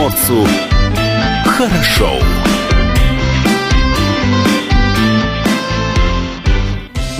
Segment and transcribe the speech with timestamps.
[0.00, 0.46] комсомольцу
[1.44, 2.10] хорошо.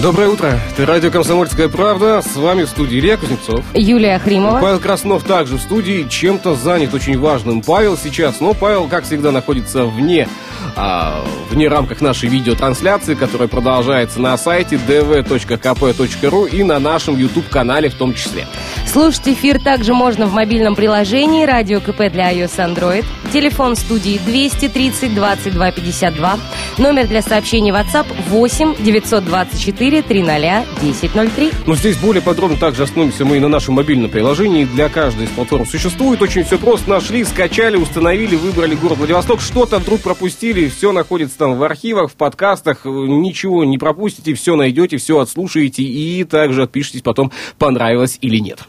[0.01, 0.59] Доброе утро.
[0.73, 2.23] Это радио «Комсомольская правда».
[2.23, 3.63] С вами в студии Илья Кузнецов.
[3.75, 4.59] Юлия Хримова.
[4.59, 6.07] Павел Краснов также в студии.
[6.09, 8.41] Чем-то занят очень важным Павел сейчас.
[8.41, 10.27] Но Павел, как всегда, находится вне,
[10.75, 17.95] а, вне рамках нашей видеотрансляции, которая продолжается на сайте dv.kp.ru и на нашем YouTube-канале в
[17.95, 18.47] том числе.
[18.93, 23.05] Слушать эфир также можно в мобильном приложении «Радио КП» для iOS Android.
[23.33, 26.39] Телефон студии 230 22 52.
[26.79, 31.51] Номер для сообщений WhatsApp 8 924 300 1003.
[31.69, 34.65] Но здесь более подробно также остановимся мы и на нашем мобильном приложении.
[34.65, 36.21] Для каждой из платформ существует.
[36.21, 36.91] Очень все просто.
[36.91, 39.41] Нашли, скачали, установили, выбрали город Владивосток.
[39.41, 40.69] Что-то вдруг пропустили.
[40.69, 42.85] Все находится там в архивах, в подкастах.
[42.87, 44.35] Ничего не пропустите.
[44.35, 45.85] Все найдете, все отслушаете.
[45.85, 48.67] И также отпишитесь потом, понравилось или нет.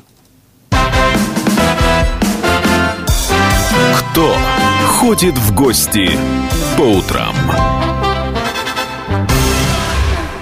[4.12, 4.36] Кто
[4.88, 6.10] ходит в гости
[6.78, 7.34] по утрам?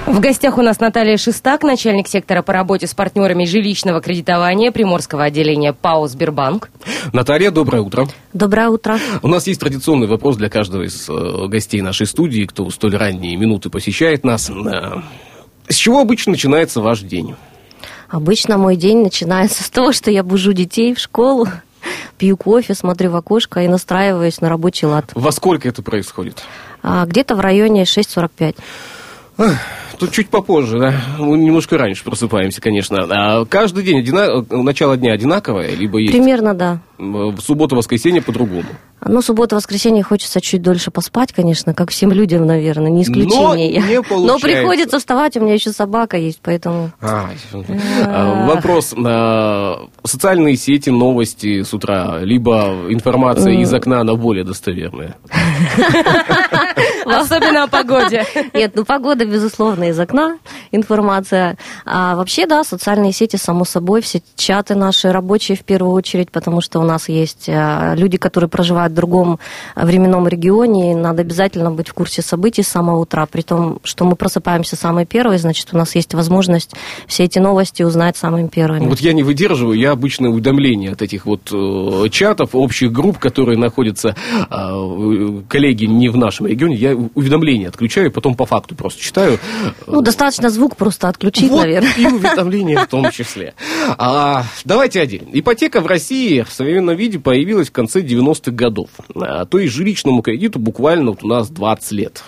[0.07, 5.25] В гостях у нас Наталья Шестак, начальник сектора по работе с партнерами жилищного кредитования Приморского
[5.25, 6.71] отделения ПАО «Сбербанк».
[7.13, 8.07] Наталья, доброе утро.
[8.33, 8.97] Доброе утро.
[9.21, 12.95] У нас есть традиционный вопрос для каждого из э, гостей нашей студии, кто в столь
[12.97, 14.49] ранние минуты посещает нас.
[14.49, 15.01] Э,
[15.67, 17.35] с чего обычно начинается ваш день?
[18.09, 21.47] Обычно мой день начинается с того, что я бужу детей в школу,
[22.17, 25.11] пью кофе, смотрю в окошко и настраиваюсь на рабочий лад.
[25.13, 26.43] Во сколько это происходит?
[26.81, 28.55] А, где-то в районе 6.45.
[29.97, 30.93] Тут чуть попозже, да?
[31.17, 33.05] Мы немножко раньше просыпаемся, конечно.
[33.09, 34.45] А каждый день одина...
[34.49, 36.13] начало дня одинаковое, либо есть...
[36.13, 36.79] Примерно, да.
[36.99, 38.65] В субботу-воскресенье по-другому.
[39.05, 43.79] Ну, суббота-воскресенье хочется чуть дольше поспать, конечно, как всем людям, наверное, не исключение.
[43.79, 44.27] Но не получается.
[44.27, 46.91] Но приходится вставать, у меня еще собака есть, поэтому...
[46.99, 47.29] А,
[48.47, 48.93] вопрос.
[48.97, 55.15] А, социальные сети, новости с утра, либо информация из окна, она более достоверная?
[57.05, 58.25] Особенно о погоде.
[58.53, 60.37] Нет, ну погода, безусловно, из окна
[60.71, 61.57] информация.
[61.85, 66.61] А вообще, да, социальные сети, само собой, все чаты наши рабочие в первую очередь, потому
[66.61, 69.39] что у нас есть а, люди, которые проживают в другом
[69.75, 74.05] временном регионе, и надо обязательно быть в курсе событий с самого утра, при том, что
[74.05, 76.71] мы просыпаемся самые первые, значит, у нас есть возможность
[77.07, 78.87] все эти новости узнать самыми первыми.
[78.87, 83.57] Вот я не выдерживаю, я обычно уведомления от этих вот э, чатов, общих групп, которые
[83.57, 84.15] находятся,
[84.49, 89.39] э, коллеги не в нашем регионе, я уведомления отключаю, потом по факту просто читаю.
[89.87, 91.93] Ну, достаточно звук просто отключить, вот наверное.
[91.97, 93.53] И уведомления в том числе.
[93.97, 95.29] А, давайте отдельно.
[95.33, 98.89] Ипотека в России в современном виде появилась в конце 90-х годов.
[99.15, 102.23] А, то есть жилищному кредиту буквально вот у нас 20 лет.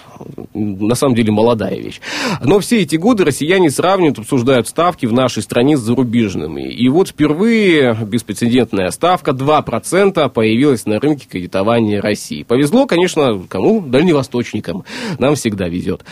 [0.54, 2.00] На самом деле молодая вещь.
[2.44, 6.72] Но все эти годы россияне сравнивают, обсуждают ставки в нашей стране с зарубежными.
[6.72, 12.44] И вот впервые беспрецедентная ставка 2% появилась на рынке кредитования России.
[12.44, 13.82] Повезло, конечно, кому?
[13.82, 14.84] Дальневосточникам.
[15.18, 16.04] Нам всегда везет.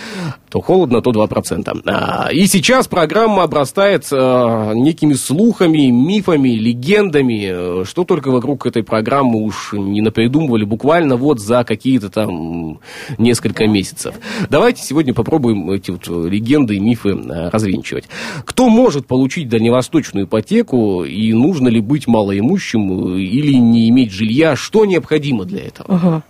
[0.49, 1.81] То холодно, то 2%.
[1.85, 9.41] А, и сейчас программа обрастает а, некими слухами, мифами, легендами, что только вокруг этой программы
[9.41, 12.79] уж не напридумывали буквально вот за какие-то там
[13.17, 14.15] несколько месяцев.
[14.49, 18.05] Давайте сегодня попробуем эти вот легенды и мифы а, развенчивать.
[18.45, 24.55] Кто может получить дальневосточную ипотеку и нужно ли быть малоимущим или не иметь жилья?
[24.55, 25.95] Что необходимо для этого?
[25.95, 26.23] Угу.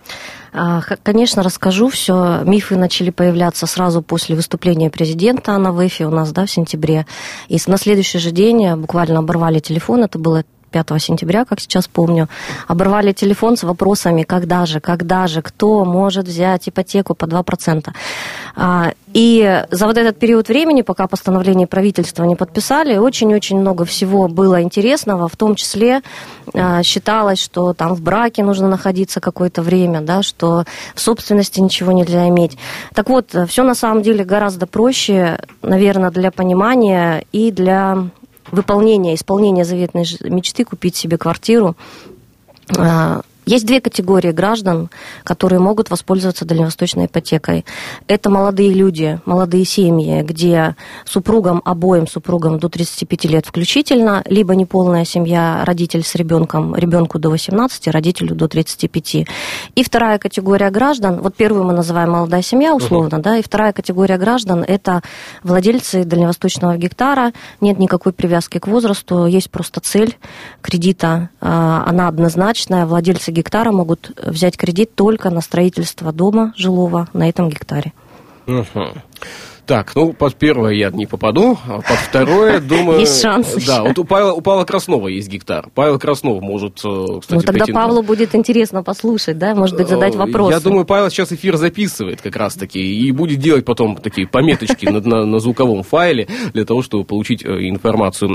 [1.04, 2.42] Конечно, расскажу все.
[2.44, 7.06] Мифы начали появляться сразу после выступления президента на ВЭФе у нас, да, в сентябре.
[7.48, 10.02] И на следующий же день буквально оборвали телефон.
[10.02, 12.28] Это было 5 сентября, как сейчас помню,
[12.68, 17.88] оборвали телефон с вопросами, когда же, когда же, кто может взять ипотеку по 2%.
[18.56, 24.28] А, и за вот этот период времени, пока постановление правительства не подписали, очень-очень много всего
[24.28, 26.02] было интересного, в том числе
[26.54, 30.64] а, считалось, что там в браке нужно находиться какое-то время, да, что
[30.94, 32.56] в собственности ничего нельзя иметь.
[32.94, 38.10] Так вот, все на самом деле гораздо проще, наверное, для понимания и для
[38.52, 41.76] выполнения, исполнения заветной мечты, купить себе квартиру.
[43.50, 44.90] Есть две категории граждан,
[45.24, 47.64] которые могут воспользоваться дальневосточной ипотекой.
[48.06, 55.04] Это молодые люди, молодые семьи, где супругам, обоим супругам до 35 лет включительно, либо неполная
[55.04, 59.26] семья, родитель с ребенком, ребенку до 18, родителю до 35.
[59.74, 63.22] И вторая категория граждан, вот первую мы называем молодая семья условно, uh-huh.
[63.22, 65.02] да, и вторая категория граждан– это
[65.42, 70.16] владельцы дальневосточного гектара, нет никакой привязки к возрасту, есть просто цель
[70.62, 73.39] кредита, а, она однозначная, владельцы гектара
[73.72, 77.92] могут взять кредит только на строительство дома жилого на этом гектаре.
[78.46, 78.94] Угу.
[79.70, 82.98] Так, ну, под первое я не попаду, а под второе, думаю...
[82.98, 85.68] Есть шанс Да, вот у Павла, у Павла Краснова есть гектар.
[85.72, 87.74] Павел Краснов может, э, кстати, Ну, тогда претендовать.
[87.86, 90.50] Павлу будет интересно послушать, да, может быть, задать Э, вопрос.
[90.50, 95.38] Я думаю, Павел сейчас эфир записывает как раз-таки и будет делать потом такие пометочки на,
[95.38, 98.28] звуковом файле для того, чтобы получить э, информацию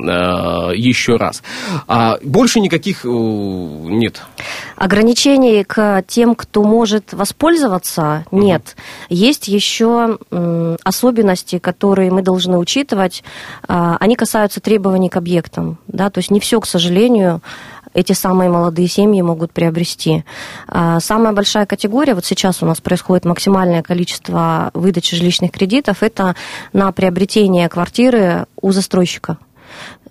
[0.74, 1.44] еще раз.
[1.86, 4.22] А больше никаких нет.
[4.78, 8.78] Ограничений к тем, кто может воспользоваться, нет.
[9.10, 10.78] Есть еще м,
[11.26, 13.24] особенности, которые мы должны учитывать.
[13.68, 15.78] А, Они касаются требований к объектам.
[15.88, 16.10] Да?
[16.10, 17.42] То есть не все, к сожалению,
[17.94, 20.24] эти самые молодые семьи могут приобрести.
[20.68, 26.36] А, Самая большая категория, вот сейчас у нас происходит максимальное количество выдачи жилищных кредитов, это
[26.74, 29.38] на приобретение квартиры у застройщика.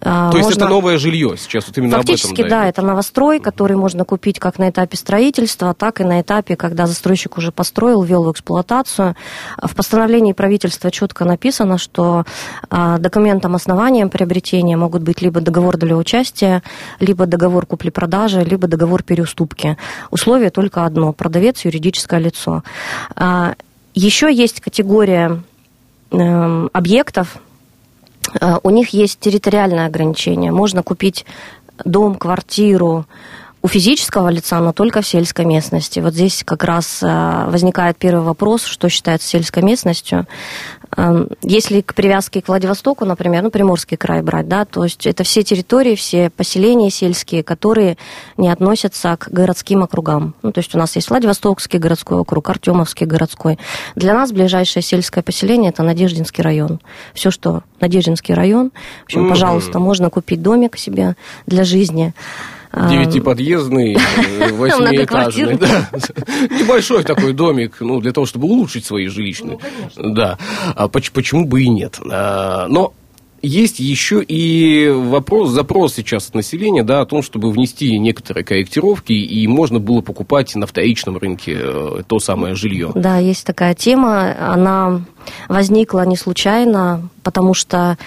[0.06, 2.48] А, То есть можно- это новое жилье сейчас, вот именно Фактически, об этом.
[2.50, 6.86] да, это новострой, который можно купить как на этапе строительства, так и на этапе, когда
[6.86, 9.16] застройщик уже построил, ввел в эксплуатацию.
[9.62, 12.24] В постановлении правительства четко написано, что
[12.68, 16.62] а, документом основанием приобретения могут быть либо договор для участия,
[17.00, 19.78] либо договор купли-продажи, либо договор переуступки.
[20.10, 22.62] Условие только одно– продавец– юридическое лицо.
[23.16, 23.54] А,
[23.94, 25.40] Еще есть категория
[26.10, 27.38] эм, объектов,
[28.62, 30.52] у них есть территориальное ограничение.
[30.52, 31.24] Можно купить
[31.84, 33.06] дом, квартиру
[33.64, 35.98] у физического лица, но только в сельской местности.
[35.98, 40.26] Вот здесь как раз э, возникает первый вопрос, что считается сельской местностью.
[40.98, 45.24] Эм, Если к привязке к Владивостоку, например, ну, Приморский край брать, да, то есть это
[45.24, 47.96] все территории, все поселения сельские, которые
[48.36, 50.34] не относятся к городским округам.
[50.42, 53.58] Ну, то есть у нас есть Владивостокский городской округ, Артемовский городской.
[53.96, 56.80] Для нас ближайшее сельское поселение– это Надеждинский район.
[57.14, 62.12] Все, что Надеждинский район, в общем, пожалуйста, можно купить домик себе для жизни.
[62.76, 63.96] А, Девятиподъездный,
[64.52, 65.54] восьмиэтажный.
[66.50, 69.58] Небольшой такой домик, ну, для того, чтобы улучшить свои жилищные.
[69.96, 70.38] Да.
[70.74, 72.00] А поч- почему бы и нет?
[72.10, 72.92] А, Но
[73.42, 79.12] есть еще и вопрос, запрос сейчас от населения, да, о том, чтобы внести некоторые корректировки,
[79.12, 82.90] и можно было покупать на вторичном рынке э, то самое жилье.
[82.94, 84.34] Да, есть такая тема.
[84.52, 85.02] Она
[85.48, 87.98] возникла не случайно, потому что,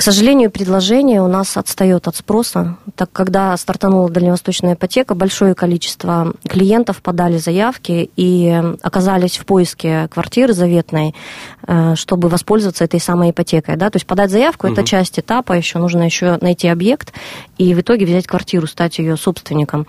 [0.00, 2.78] к сожалению, предложение у нас отстает от спроса.
[2.94, 10.54] Так, когда стартанула дальневосточная ипотека, большое количество клиентов подали заявки и оказались в поиске квартиры
[10.54, 11.14] заветной,
[11.66, 13.76] э, чтобы воспользоваться этой самой ипотекой.
[13.76, 13.90] Да?
[13.90, 14.86] То есть подать заявку это Мгм.
[14.86, 17.12] часть этапа, еще нужно еще найти объект
[17.58, 19.86] и в итоге взять квартиру, стать ее собственником.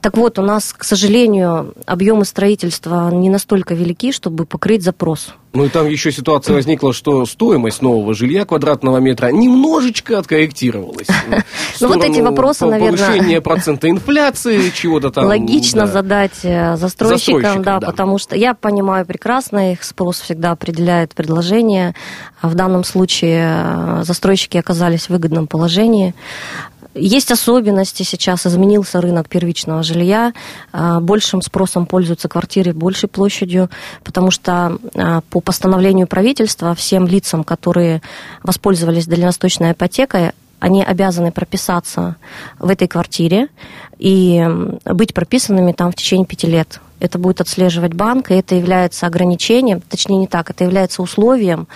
[0.00, 5.34] Так вот, у нас, к сожалению, объемы строительства не настолько велики, чтобы покрыть запрос.
[5.54, 11.06] Ну и там еще ситуация возникла, что стоимость нового жилья квадратного метра немножечко откорректировалась.
[11.76, 15.26] В Ну, вот эти вопросы, наверное, Повышения процента инфляции, чего-то там.
[15.26, 15.86] Логично да.
[15.86, 17.80] задать э, застройщикам, да.
[17.80, 21.94] потому что я понимаю прекрасно, их спрос всегда определяет предложение.
[22.40, 26.14] А в данном случае э, застройщики оказались в выгодном положении.
[26.98, 30.32] Есть особенности сейчас, изменился рынок первичного жилья,
[30.72, 33.70] а, большим спросом пользуются квартиры большей площадью,
[34.04, 38.02] потому что а, по постановлению правительства всем лицам, которые
[38.42, 42.16] воспользовались дальневосточной ипотекой, они обязаны прописаться
[42.58, 43.48] в этой квартире
[43.98, 44.44] и
[44.84, 46.80] быть прописанными там в течение пяти лет.
[47.00, 51.68] Это будет отслеживать банк, и это является ограничением, точнее не так, это является условием,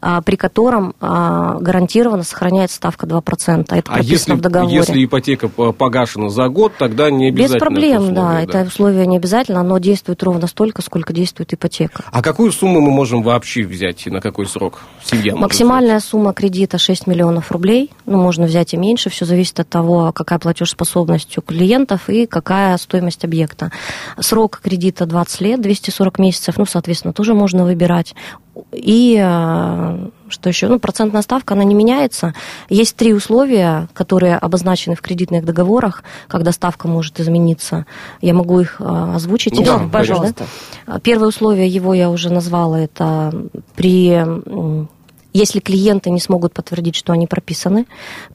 [0.00, 3.66] а, при котором а, гарантированно сохраняется ставка 2%.
[3.70, 4.76] Это А прописано если, в договоре.
[4.76, 8.62] если ипотека по- погашена за год, тогда не Без обязательно проблем, это да, условие, это
[8.68, 12.04] условие не обязательно, оно действует ровно столько, сколько действует ипотека.
[12.10, 16.78] А какую сумму мы можем вообще взять и на какой срок семья Максимальная сумма кредита
[16.78, 17.90] 6 миллионов рублей.
[18.06, 19.10] Ну, можно взять и меньше.
[19.10, 23.70] Все зависит от того, какая платежеспособность у клиентов и какая стоимость объекта.
[24.18, 26.56] Срок кредита 20 лет, 240 месяцев.
[26.56, 28.14] Ну, соответственно, тоже можно выбирать.
[28.72, 30.68] И э, что еще?
[30.68, 32.34] Ну, процентная ставка, она не меняется.
[32.68, 37.84] Есть три условия, которые обозначены в кредитных договорах, когда ставка может измениться.
[38.20, 39.54] Я могу их э, озвучить.
[39.56, 40.46] Ну да, можно, пожалуйста.
[40.86, 41.00] да?
[41.00, 43.32] Первое условие, его я уже назвала, это
[43.74, 44.24] при...
[45.32, 47.86] Если клиенты не смогут подтвердить, что они прописаны,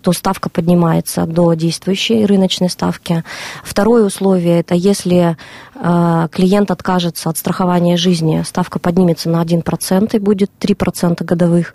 [0.01, 3.23] то ставка поднимается до действующей рыночной ставки.
[3.63, 5.37] Второе условие– это если
[5.75, 11.73] э, клиент откажется от страхования жизни, ставка поднимется на 1% и будет 3% годовых.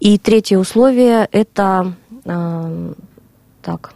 [0.00, 1.94] И третье условие– это…
[2.24, 2.92] э,
[3.62, 3.92] так,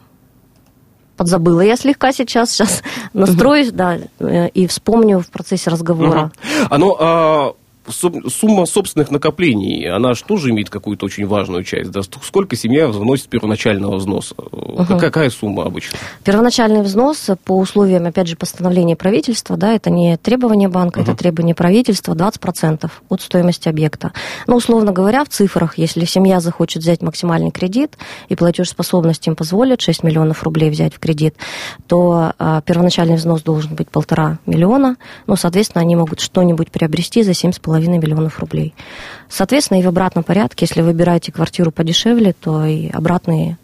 [1.17, 2.83] подзабыла я слегка сейчас, сейчас
[3.13, 6.31] настроюсь, да, э, и вспомню в процессе разговора.
[6.71, 7.57] Оно, а, сум-
[7.89, 11.91] сумма собственных накоплений, она же тоже имеет какую-то очень важную часть.
[11.91, 12.01] Да?
[12.01, 14.35] Ск- Сколько семья вносит первоначального взноса?
[14.37, 14.99] Угу.
[14.99, 15.99] Какая сумма обычно?
[16.25, 21.05] Первоначальный взнос по условиям, опять же, постановления правительства, да, это не требование банка, угу.
[21.11, 24.13] это требование правительства, 20% от стоимости объекта.
[24.47, 27.97] Ну, условно говоря, в цифрах, если семья захочет взять максимальный кредит,
[28.29, 31.37] и платежеспособность им позволит 6 миллионов рублей взять в кредит,
[31.87, 37.33] то а, первоначальный взнос должен быть полтора миллиона, ну, соответственно, они могут что-нибудь приобрести за
[37.33, 38.75] 7,5 миллионов рублей.
[39.29, 43.59] Соответственно, и в обратном порядке, если выбираете квартиру подешевле, то и обратные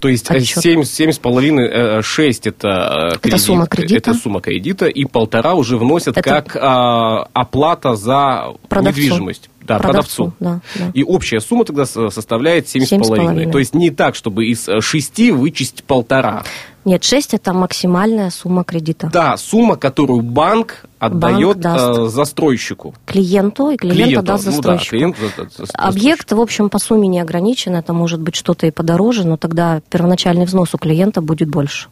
[0.00, 0.62] то есть Отчет.
[0.62, 4.10] 7, 7,5, 6 это, кредит, это сумма кредита.
[4.10, 6.22] Это сумма кредита, и полтора уже вносят это...
[6.22, 9.00] как а, оплата за продавцу.
[9.00, 9.50] недвижимость.
[9.68, 10.32] Да, продавцу.
[10.38, 10.62] продавцу.
[10.74, 10.90] Да, да.
[10.94, 13.50] И общая сумма тогда составляет 7,5.
[13.52, 16.42] То есть не так, чтобы из 6 вычесть полтора.
[16.84, 19.10] Нет, 6 это максимальная сумма кредита.
[19.12, 22.94] Да, сумма, которую банк отдает банк э, застройщику.
[23.04, 24.96] Клиенту, и клиент клиенту, отдаст застройщику.
[24.96, 28.70] Ну, да, клиент, Объект, в общем, по сумме не ограничен, это может быть что-то и
[28.70, 31.88] подороже, но тогда первоначальный взнос у клиента будет больше.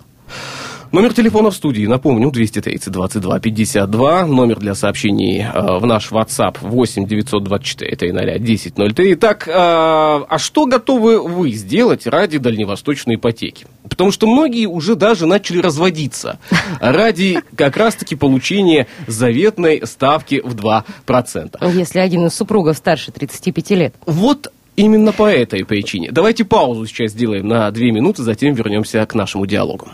[0.92, 4.26] Номер телефона в студии, напомню, 230 22 52.
[4.26, 9.12] Номер для сообщений э, в наш WhatsApp 8 924 300 1003.
[9.14, 13.66] Итак, э, а что готовы вы сделать ради дальневосточной ипотеки?
[13.88, 16.38] Потому что многие уже даже начали разводиться
[16.80, 21.76] ради как раз-таки получения заветной ставки в 2%.
[21.76, 23.94] Если один из супругов старше 35 лет.
[24.06, 26.10] Вот Именно по этой причине.
[26.12, 29.88] Давайте паузу сейчас сделаем на две минуты, затем вернемся к нашему диалогу.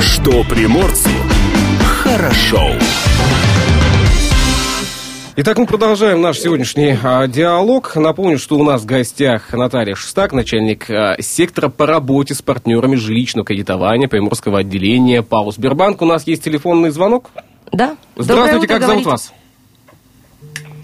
[0.00, 1.10] Что приморцу
[1.82, 2.70] хорошо.
[5.36, 7.96] Итак, мы продолжаем наш сегодняшний а, диалог.
[7.96, 12.94] Напомню, что у нас в гостях Наталья Шестак, начальник а, сектора по работе с партнерами
[12.94, 16.00] жилищного кредитования Приморского отделения ПАО Сбербанк.
[16.00, 17.30] У нас есть телефонный звонок?
[17.72, 17.96] Да.
[18.16, 19.04] Здравствуйте, как говорите.
[19.04, 19.32] зовут вас?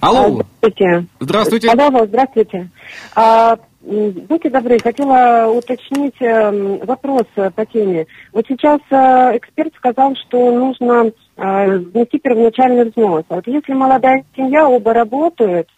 [0.01, 0.43] Алло.
[0.63, 1.07] Здравствуйте.
[1.21, 1.71] Здравствуйте.
[1.71, 2.71] Алло, здравствуйте.
[3.15, 8.07] А, будьте добры, хотела уточнить эм, вопрос э, по теме.
[8.33, 13.25] Вот сейчас э, эксперт сказал, что нужно э, внести первоначальный взнос.
[13.29, 15.69] А вот если молодая семья, оба работают,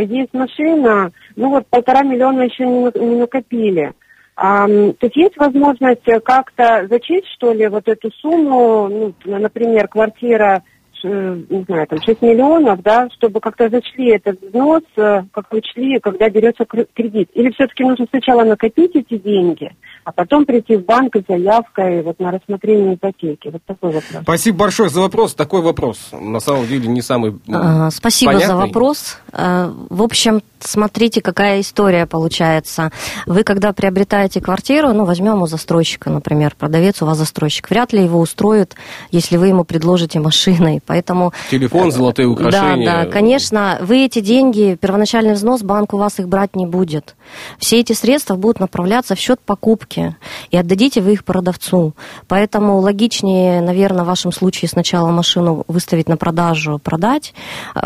[0.00, 3.92] есть машина, ну вот полтора миллиона еще не накопили.
[4.34, 10.62] А, то есть есть возможность как-то зачесть, что ли, вот эту сумму, ну, например, квартира
[10.62, 15.98] Э, не знаю, там 6 миллионов, да, чтобы как-то зачли этот взнос, э, как учли,
[16.00, 17.30] когда берется кредит?
[17.34, 19.70] Или все-таки нужно сначала накопить эти деньги,
[20.04, 23.48] а потом прийти в банк с заявкой вот на рассмотрение ипотеки?
[23.48, 24.22] Вот такой вопрос.
[24.22, 25.34] Спасибо большое за вопрос.
[25.34, 28.54] Такой вопрос, на самом деле, не самый а, Спасибо понятный.
[28.54, 29.18] за вопрос.
[29.32, 32.90] А, в общем, смотрите, какая история получается.
[33.26, 38.02] Вы, когда приобретаете квартиру, ну, возьмем у застройщика, например, продавец у вас застройщик, вряд ли
[38.02, 38.74] его устроит,
[39.10, 40.80] если вы ему предложите машиной.
[40.88, 41.34] Поэтому...
[41.50, 42.86] Телефон, золотые украшения.
[42.86, 43.78] Да, да, конечно.
[43.82, 47.14] Вы эти деньги, первоначальный взнос, банк у вас их брать не будет.
[47.58, 50.16] Все эти средства будут направляться в счет покупки,
[50.50, 51.92] и отдадите вы их продавцу.
[52.26, 57.34] Поэтому логичнее, наверное, в вашем случае сначала машину выставить на продажу, продать.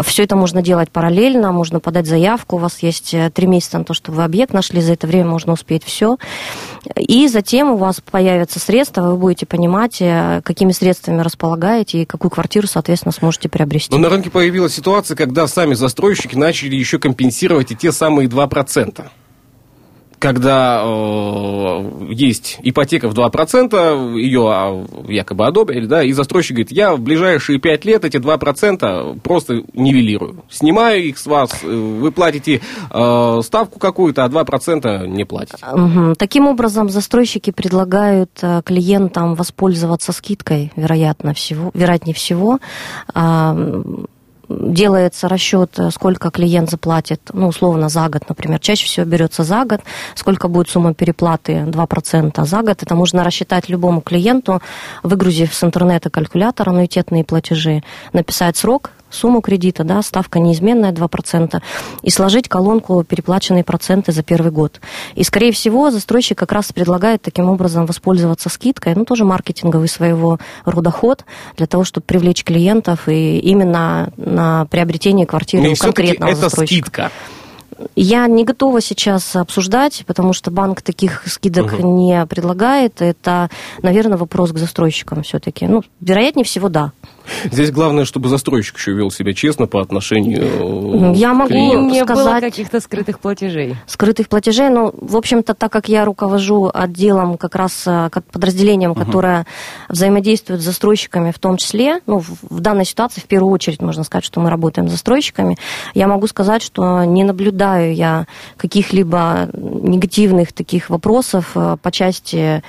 [0.02, 3.85] Все это можно делать параллельно, можно подать заявку, у вас есть э, три месяца на
[3.85, 6.18] то, чтобы вы объект нашли, за это время можно успеть все.
[6.97, 12.30] И затем у вас появятся средства, вы будете понимать, э, какими средствами располагаете и какую
[12.30, 13.92] квартиру, соответственно, соответственно, сможете приобрести.
[13.92, 19.06] Но на рынке появилась ситуация, когда сами застройщики начали еще компенсировать и те самые 2%
[20.23, 26.95] когда э, есть ипотека в 2%, ее а, якобы одобрили, да, и застройщик говорит, я
[26.95, 30.45] в ближайшие 5 лет эти 2% просто нивелирую.
[30.49, 32.61] Снимаю их с вас, э, вы платите
[32.93, 35.59] э, ставку какую-то, а 2% не платите.
[36.17, 42.61] Таким образом, застройщики предлагают э, клиентам воспользоваться скидкой, вероятно всего, вероятнее всего,
[44.61, 48.59] делается расчет, сколько клиент заплатит, ну, условно, за год, например.
[48.61, 49.80] Чаще всего берется за год,
[50.14, 52.82] сколько будет сумма переплаты 2% за год.
[52.82, 54.61] Это можно рассчитать любому клиенту,
[55.02, 57.82] выгрузив с интернета калькулятор аннуитетные платежи,
[58.12, 61.62] написать срок, сумму кредита, да, ставка неизменная 2%,
[62.02, 64.81] и сложить колонку переплаченные проценты за первый год.
[65.14, 70.38] И, скорее всего, застройщик как раз предлагает таким образом воспользоваться скидкой, ну, тоже маркетинговый своего
[70.64, 71.25] рода ход,
[71.57, 76.83] для того, чтобы привлечь клиентов и именно на приобретение квартиры Но у конкретного это застройщика.
[76.83, 77.11] скидка.
[77.97, 81.97] Я не готова сейчас обсуждать, потому что банк таких скидок угу.
[81.97, 83.00] не предлагает.
[83.02, 83.50] Это,
[83.83, 85.66] наверное, вопрос к застройщикам все-таки.
[85.66, 86.92] Ну, вероятнее всего, да.
[87.45, 91.91] Здесь главное, чтобы застройщик еще вел себя честно по отношению Ну, Я к могу клиенту.
[91.95, 93.76] Не было сказать- каких-то скрытых платежей.
[93.87, 94.69] скрытых платежей.
[94.71, 99.47] Ну, в общем-то, так как я руковожу отделом, как раз э, подразделением, которое
[99.88, 104.05] взаимодействует с застройщиками в том числе, ну, в, в данной ситуации в первую очередь можно
[104.05, 105.57] сказать, что мы работаем с застройщиками,
[105.95, 108.26] я могу сказать, что не наблюдаю я
[108.57, 112.62] каких-либо негативных таких вопросов э, по части э,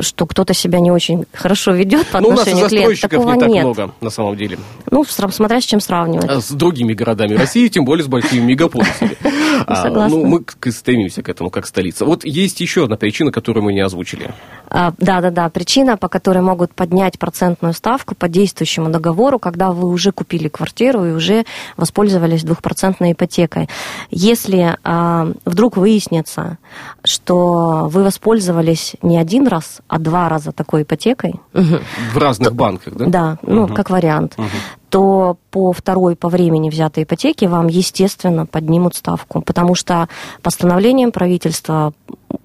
[0.00, 3.08] что кто-то себя не очень хорошо ведет по Ну, у нас и отношению клиенту.
[3.08, 3.64] Такого не так нет.
[3.64, 4.58] много, на самом деле.
[4.90, 6.28] Ну, смотря с чем сравнивать.
[6.28, 9.16] А С другими городами России, тем более с большими мегаполисами.
[9.66, 10.16] А, Согласна.
[10.16, 12.04] Ну, мы стремимся к этому, как столица.
[12.04, 14.32] Вот есть еще одна причина, которую мы не озвучили.
[14.68, 15.48] А, Да, да, да.
[15.48, 21.04] Причина, по которой могут поднять процентную ставку по действующему договору, когда вы уже купили квартиру
[21.04, 21.44] и уже
[21.76, 23.68] воспользовались двухпроцентной ипотекой.
[24.10, 26.58] Если а, вдруг выяснится,
[27.04, 33.06] что вы воспользовались не один раз, а два раза такой ипотекой, В разных банках, да?
[33.06, 33.74] да, ну, Мгм.
[33.74, 34.48] как вариант, Мгм.
[34.90, 40.08] то по второй по времени взятой ипотеке вам, естественно, поднимут ставку, потому что
[40.42, 41.92] постановлением правительства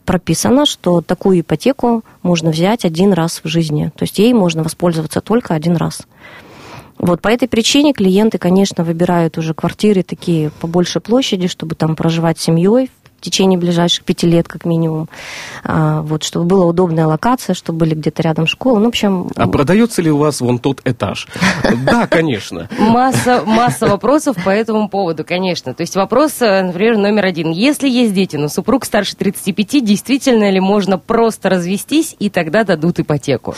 [0.06, 3.92] прописано, что такую ипотеку можно взять один раз в жизни.
[3.96, 6.04] То есть ей можно воспользоваться только один раз.
[6.98, 11.96] Вот по этой причине клиенты, конечно, выбирают уже квартиры такие по большей площади, чтобы там
[11.96, 12.90] проживать семьей
[13.26, 15.10] течение ближайших пяти лет как минимум.
[15.64, 18.80] А, вот, чтобы была удобная локация, чтобы были где-то рядом школы.
[18.80, 21.28] Ну, в общем, А продается ли у вас вон тот этаж?
[21.86, 22.70] Да, конечно.
[22.80, 25.74] Масса, масса вопросов по этому поводу, конечно.
[25.74, 27.52] То есть вопрос, э, например, номер один.
[27.52, 33.00] Если есть дети, но супруг старше 35, действительно ли можно просто развестись и тогда дадут
[33.00, 33.56] ипотеку?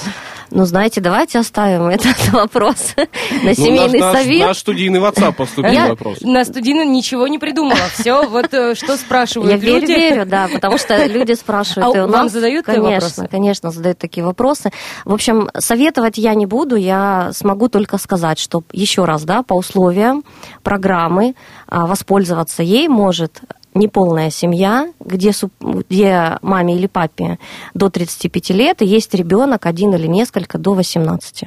[0.50, 3.06] Ну, знаете, давайте оставим этот вопрос на
[3.44, 4.48] Ну, семейный наш, наш- совет.
[4.48, 6.22] Наш студийный WhatsApp поступил Я вопрос.
[6.22, 7.78] на студийно ничего не придумала.
[7.98, 9.92] Все, вот э, что спрашивают Я верю, люди.
[9.92, 11.96] верю, да, потому что люди спрашивают.
[11.96, 13.28] А и у вам нас, задают конечно, вопросы?
[13.30, 14.72] Конечно, задают такие вопросы.
[15.06, 19.54] В общем, советовать я не буду, я смогу только сказать, что еще раз, да, по
[19.54, 20.24] условиям
[20.64, 21.36] программы
[21.68, 23.42] а, воспользоваться ей может
[23.74, 25.32] неполная семья, где,
[25.62, 27.40] где маме или папе
[27.74, 31.44] до 35 лет, и есть ребенок один или несколько до 18.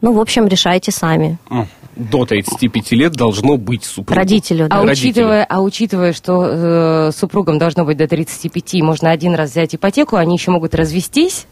[0.00, 1.38] Ну, в общем, решайте сами.
[1.50, 4.18] М, До 35 лет должно быть супругу.
[4.18, 4.76] Родителю, да.
[4.76, 6.44] А учитывая, а учитывая, что
[7.08, 11.46] э, супругам должно быть до 35, можно один раз взять ипотеку, они еще могут развестись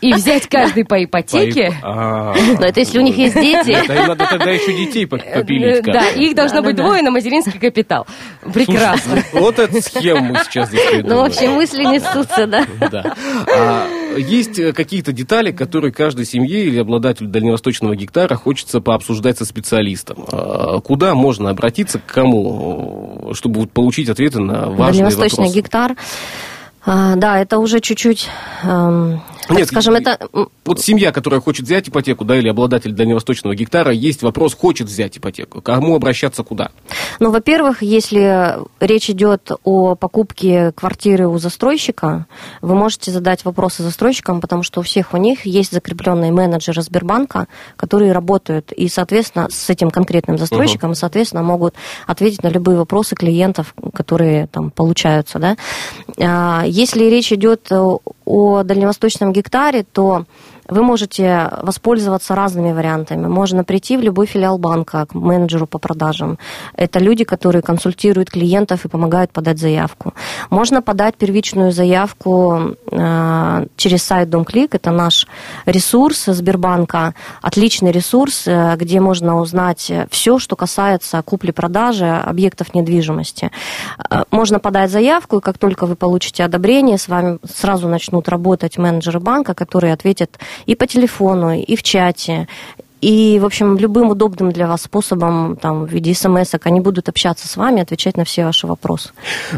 [0.00, 1.74] и взять каждый по ипотеке.
[1.82, 3.76] А, Но это если у них есть дети.
[3.88, 5.86] Надо тогда еще детей по- попилить.
[5.86, 5.92] Э.
[5.92, 8.06] Да, их должно быть двое на материнский капитал.
[8.54, 9.22] Прекрасно.
[9.32, 11.18] Вот эту схему мы сейчас здесь Ну, придумали.
[11.18, 12.64] в общем, мысли несутся, да.
[12.90, 13.14] Да.
[14.16, 20.24] Есть э, какие-то детали, которые каждой семье или обладателю дальневосточного гектара хочется пообсуждать со специалистом.
[20.30, 25.56] А Куда можно обратиться, к кому, э, чтобы получить ответы на важные Дальневосточный вопросы?
[25.56, 25.96] гектар.
[26.84, 28.28] А, да, это уже чуть-чуть,
[28.62, 29.20] эм,
[29.50, 30.18] Нет, скажем, это
[30.64, 35.18] Вот семья, которая хочет взять ипотеку, да, или обладатель дальневосточного гектара, есть вопрос, хочет взять
[35.18, 35.60] ипотеку.
[35.60, 36.70] Кому обращаться, куда?
[37.18, 42.26] Ну, во-первых, если речь идет о покупке квартиры у застройщика,
[42.62, 47.48] вы можете задать вопросы застройщикам, потому что у всех у них есть закрепленные менеджеры Сбербанка,
[47.76, 51.74] которые работают и, соответственно, с этим конкретным застройщиком, соответственно, могут
[52.06, 55.56] ответить на любые вопросы клиентов, которые там получаются, да.
[56.18, 57.70] А, Если речь идет
[58.30, 60.24] о дальневосточном гектаре, то
[60.70, 63.26] вы можете воспользоваться разными вариантами.
[63.26, 66.38] Можно прийти в любой филиал банка к менеджеру по продажам.
[66.76, 70.14] Это люди, которые консультируют клиентов и помогают подать заявку.
[70.48, 74.74] Можно подать первичную заявку э, через сайт Домклик.
[74.74, 75.26] Это наш
[75.66, 77.14] ресурс Сбербанка.
[77.42, 83.50] Отличный ресурс, э, где можно узнать все, что касается купли-продажи объектов недвижимости.
[84.10, 88.78] Э, Можно подать заявку, и как только вы получите одобрение, с вами сразу начнут работать
[88.78, 92.48] менеджеры банка, которые ответят и по телефону, и в чате,
[93.00, 97.48] и, в общем, любым удобным для вас способом, там, в виде смс они будут общаться
[97.48, 99.10] с вами, отвечать на все ваши вопросы.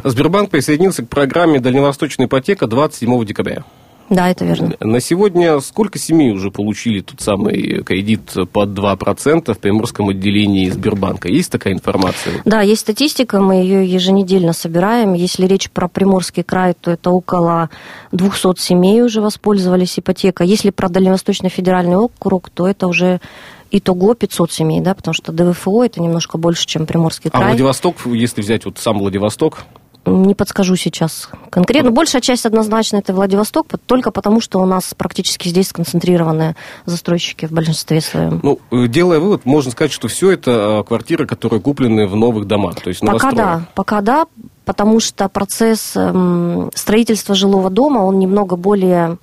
[0.04, 3.64] Сбербанк присоединился к программе «Дальневосточная ипотека» 27 декабря.
[4.12, 4.74] Да, это верно.
[4.78, 11.28] На сегодня сколько семей уже получили тот самый кредит под 2% в Приморском отделении Сбербанка?
[11.28, 12.42] Есть такая информация?
[12.44, 15.14] Да, есть статистика, мы ее еженедельно собираем.
[15.14, 17.70] Если речь про Приморский край, то это около
[18.12, 20.46] 200 семей уже воспользовались ипотекой.
[20.46, 23.18] Если про Дальневосточный федеральный округ, то это уже
[23.70, 27.48] итого 500 семей, да, потому что ДВФО это немножко больше, чем Приморский А край.
[27.48, 29.64] Владивосток, если взять вот сам Владивосток,
[30.04, 31.90] Не подскажу сейчас конкретно.
[31.90, 37.52] Большая часть однозначно это Владивосток, только потому, что у нас практически здесь сконцентрированы застройщики в
[37.52, 38.40] большинстве своем.
[38.42, 42.46] ну, э, делая вывод, можно сказать, что все это э, квартиры, которые куплены в новых
[42.46, 44.26] домах, то есть Пока да, пока да,
[44.64, 49.18] потому что процесс эм, строительства жилого дома, он немного более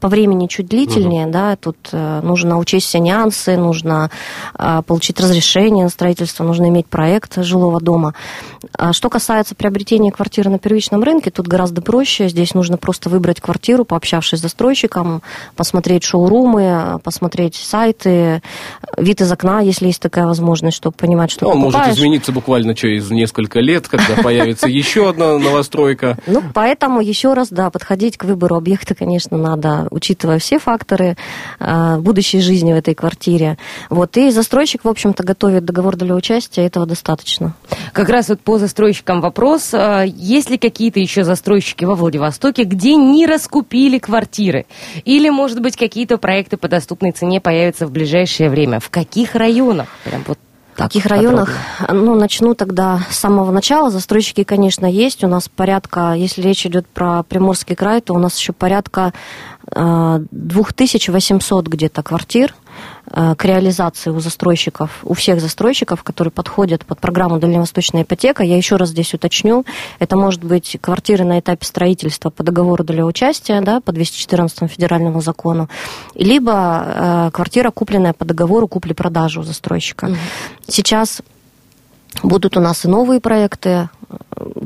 [0.00, 1.32] по времени чуть длительнее, угу.
[1.32, 4.10] да, тут э, нужно учесть все нюансы, нужно
[4.58, 8.14] э, получить разрешение на строительство, нужно иметь проект жилого дома.
[8.76, 12.28] А что касается приобретения квартиры на первичном рынке, тут гораздо проще.
[12.28, 15.22] Здесь нужно просто выбрать квартиру, пообщавшись с застройщиком,
[15.56, 18.42] посмотреть шоурумы, посмотреть сайты,
[18.96, 23.10] вид из окна, если есть такая возможность, чтобы понимать, что Он может измениться буквально через
[23.10, 26.16] несколько лет, когда появится еще одна новостройка.
[26.28, 31.16] Ну, поэтому еще раз, да, подходить к выбору объекта, конечно, надо учитывая все факторы
[31.60, 33.58] э, будущей жизни в этой квартире.
[33.90, 37.54] Вот, и застройщик, в общем-то, готовит договор для участия, этого достаточно.
[37.92, 39.70] Как раз вот по застройщикам вопрос.
[39.72, 44.66] Э, есть ли какие-то еще застройщики во Владивостоке, где не раскупили квартиры?
[45.04, 48.80] Или, может быть, какие-то проекты по доступной цене появятся в ближайшее время?
[48.80, 49.88] В каких районах?
[50.04, 50.38] Прям вот
[50.84, 51.50] в каких районах?
[51.88, 53.90] Ну, начну тогда с самого начала.
[53.90, 55.24] Застройщики, конечно, есть.
[55.24, 59.12] У нас порядка, если речь идет про Приморский край, то у нас еще порядка
[59.74, 62.54] 2800 где-то квартир
[63.10, 68.42] к реализации у застройщиков, у всех застройщиков, которые подходят под программу «Дальневосточная ипотека».
[68.42, 69.64] Я еще раз здесь уточню,
[69.98, 75.20] это может быть квартиры на этапе строительства по договору для участия, да, по 214 федеральному
[75.20, 75.68] закону,
[76.14, 80.06] либо э, квартира, купленная по договору купли-продажи у застройщика.
[80.06, 80.16] Mm-hmm.
[80.68, 81.22] Сейчас
[82.22, 83.88] будут у нас и новые проекты.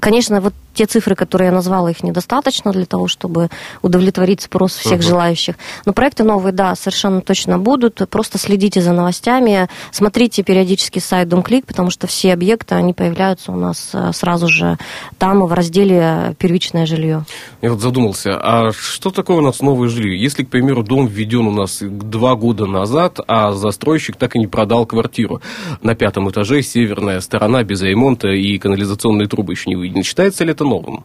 [0.01, 3.49] Конечно, вот те цифры, которые я назвала, их недостаточно для того, чтобы
[3.83, 5.09] удовлетворить спрос всех uh-huh.
[5.09, 5.55] желающих.
[5.87, 8.03] Но проекты новые, да, совершенно точно будут.
[8.11, 13.57] Просто следите за новостями, смотрите периодически сайт DomClick, потому что все объекты, они появляются у
[13.57, 14.79] нас э, сразу же
[15.19, 17.25] там, в разделе «Первичное жилье».
[17.61, 20.21] Я вот задумался, а что такое у нас новое жилье?
[20.21, 24.47] Если, к примеру, дом введен у нас два года назад, а застройщик так и не
[24.47, 25.41] продал квартиру
[25.83, 30.53] на пятом этаже, северная сторона без ремонта и канализационные трубы еще не выйдены, считается ли
[30.53, 31.05] это новым?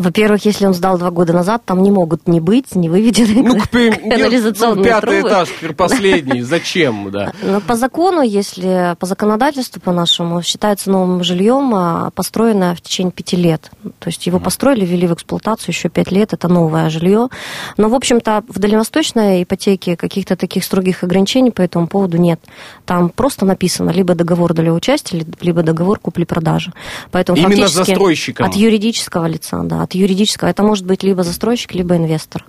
[0.00, 3.60] Во-первых, если он сдал два года назад, там не могут не быть, не выведены ну,
[3.70, 5.28] канализационные ну, пятый трубы.
[5.28, 7.34] этаж, последний, зачем, да?
[7.42, 13.12] Но по закону, если по законодательству по нашему, считается новым жильем, а, построенное в течение
[13.12, 13.70] пяти лет.
[13.98, 17.28] То есть его построили, ввели в эксплуатацию еще пять лет, это новое жилье.
[17.76, 22.40] Но, в общем-то, в дальневосточной ипотеке каких-то таких строгих ограничений по этому поводу нет.
[22.86, 26.72] Там просто написано либо договор для участия, либо договор купли-продажи.
[27.10, 28.46] Поэтому Именно застройщиком?
[28.46, 30.48] От юридического лица, да, от юридического.
[30.48, 32.44] Это может быть либо застройщик, либо инвестор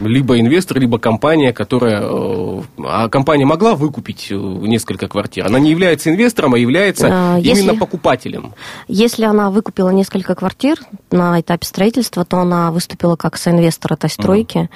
[0.00, 2.02] либо инвестор, либо компания, которая...
[2.02, 5.46] Э, а компания могла выкупить э, несколько квартир.
[5.46, 8.54] Она не является инвестором, а является а, если, именно покупателем.
[8.88, 10.78] Если она выкупила несколько квартир
[11.10, 14.70] на этапе строительства, то она выступила как соинвестор этой стройки.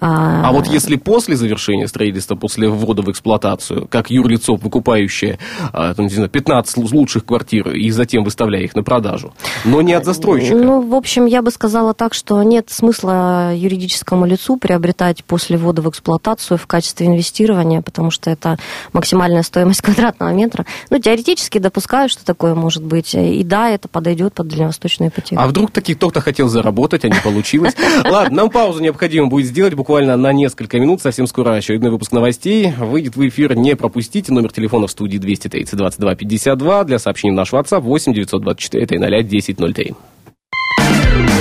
[0.00, 5.38] А, а вот если после завершения строительства, после ввода в эксплуатацию, как юрлицо, выкупающее
[5.72, 9.32] а, не знаю, 15 лучших квартир и затем выставляя их на продажу,
[9.64, 10.56] но не от застройщика.
[10.56, 15.82] Ну, в общем, я бы сказала так, что нет смысла юридическому лицу приобретать после ввода
[15.82, 18.56] в эксплуатацию в качестве инвестирования, потому что это
[18.94, 20.64] максимальная стоимость квадратного метра.
[20.88, 23.14] Ну, теоретически допускаю, что такое может быть.
[23.14, 25.42] И да, это подойдет под дальневосточную ипотеку.
[25.42, 27.74] А вдруг таки кто-то хотел заработать, а не получилось?
[28.04, 31.02] Ладно, нам паузу необходимо будет сделать буквально на несколько минут.
[31.02, 33.54] Совсем скоро очередной выпуск новостей выйдет в эфир.
[33.54, 34.32] Не пропустите.
[34.32, 36.84] Номер телефона в студии 230 22 52.
[36.84, 39.94] Для сообщений в наш WhatsApp 8 924 300 1003.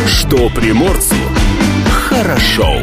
[0.07, 1.15] Что приморцу
[2.13, 2.79] хорошо.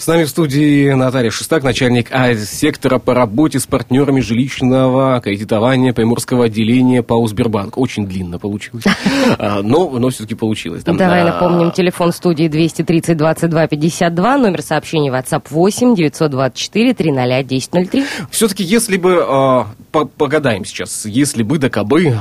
[0.00, 5.92] С нами в студии Наталья Шестак, начальник а сектора по работе с партнерами жилищного кредитования
[5.92, 7.76] Приморского отделения ПАО Сбербанк.
[7.76, 8.84] Очень длинно получилось,
[9.38, 10.84] а, но, но все-таки получилось.
[10.84, 18.04] Давай а, напомним, телефон студии 230 22 52, номер сообщений WhatsApp 8 924 300 1003.
[18.30, 22.18] Все-таки, если бы, а, погадаем сейчас, если бы до кобы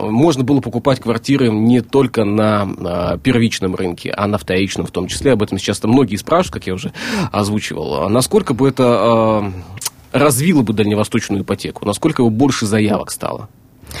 [0.00, 5.32] можно было покупать квартиры не только на первичном рынке, а на вторичном в том числе,
[5.32, 6.94] об этом сейчас многие спрашивают, как я уже
[7.32, 8.02] озвучивал.
[8.02, 9.52] А насколько бы это а,
[10.12, 11.84] развило бы дальневосточную ипотеку?
[11.86, 13.48] Насколько бы больше заявок стало?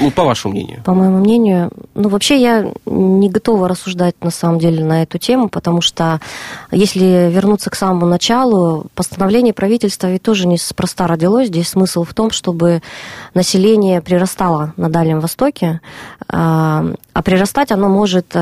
[0.00, 0.82] Ну, по вашему мнению.
[0.84, 5.48] По моему мнению, ну, вообще я не готова рассуждать на самом деле на эту тему,
[5.48, 6.20] потому что
[6.70, 11.48] если вернуться к самому началу, постановление правительства ведь тоже неспроста родилось.
[11.48, 12.82] Здесь смысл в том, чтобы
[13.34, 15.80] население прирастало на Дальнем Востоке,
[16.28, 18.36] а, а прирастать оно может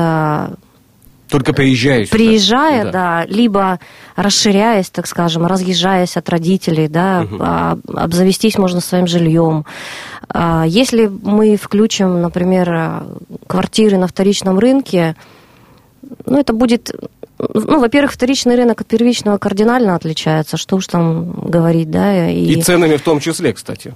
[1.29, 2.17] только приезжая сюда.
[2.17, 2.91] Приезжая, да.
[2.91, 3.79] да, либо
[4.15, 7.43] расширяясь, так скажем, разъезжаясь от родителей, да, угу.
[7.97, 9.65] обзавестись можно своим жильем.
[10.29, 13.03] А, если мы включим, например,
[13.47, 15.15] квартиры на вторичном рынке,
[16.25, 16.91] ну, это будет
[17.39, 22.29] ну, во-первых, вторичный рынок от первичного кардинально отличается, что уж там говорить, да.
[22.29, 23.93] И, и ценами в том числе, кстати.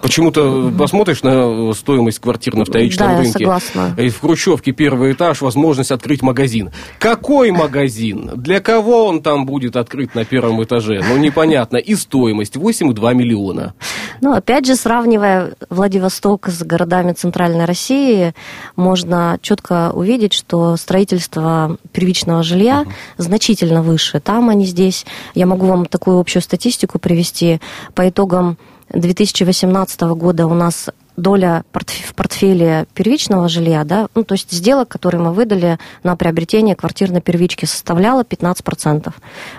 [0.00, 3.32] Почему-то посмотришь на стоимость квартир на вторичном Да, я рынке.
[3.38, 3.94] согласна.
[3.98, 6.70] И в Хрущевке первый этаж, возможность открыть магазин.
[6.98, 8.30] Какой магазин?
[8.36, 11.02] Для кого он там будет открыт на первом этаже?
[11.08, 11.76] Ну, непонятно.
[11.76, 13.74] И стоимость 8,2 миллиона.
[14.20, 18.34] Ну, опять же, сравнивая Владивосток с городами Центральной России,
[18.76, 22.84] можно четко увидеть, что строительство первичного жилья
[23.16, 24.20] значительно выше.
[24.20, 25.06] Там они здесь.
[25.34, 27.60] Я могу вам такую общую статистику привести.
[27.94, 28.58] По итогам
[28.92, 35.20] 2018 года у нас доля в портфеле первичного жилья, да, ну, то есть сделок, которые
[35.20, 39.12] мы выдали на приобретение квартир на первичке, составляла 15%.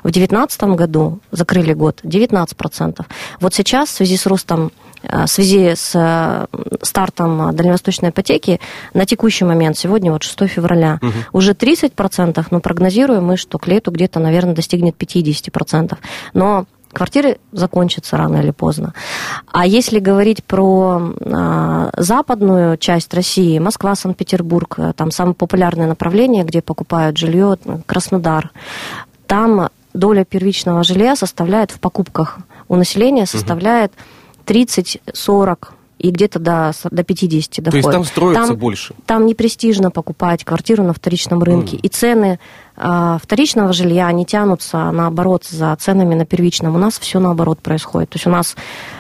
[0.04, 3.06] В 2019 году закрыли год 19%.
[3.42, 4.72] Вот сейчас в связи с ростом
[5.04, 6.46] э, в связи с э,
[6.82, 8.62] стартом дальневосточной ипотеки
[8.94, 11.00] на текущий момент, сегодня вот 6 февраля,
[11.34, 15.98] уже 30%, но прогнозируем мы, что к лету где-то, наверное, достигнет 50%.
[16.34, 18.94] Но квартиры закончатся рано или поздно.
[19.52, 26.44] А если говорить про а, западную часть России, Москва, Санкт-Петербург, э, там самое популярное направление,
[26.44, 28.52] где покупают жилье, э, Краснодар,
[29.28, 32.40] там доля первичного жилья составляет в покупках.
[32.68, 33.94] У населения составляет
[34.46, 37.72] 30-40 и где-то до, до 50 доходит.
[37.72, 38.96] То есть там строится больше.
[39.06, 41.78] Там не престижно покупать квартиру на вторичном рынке.
[41.78, 42.40] И цены
[42.78, 46.76] а, вторичного жилья не тянутся, наоборот, за ценами на первичном.
[46.76, 48.10] У нас все наоборот происходит.
[48.12, 48.56] То есть у нас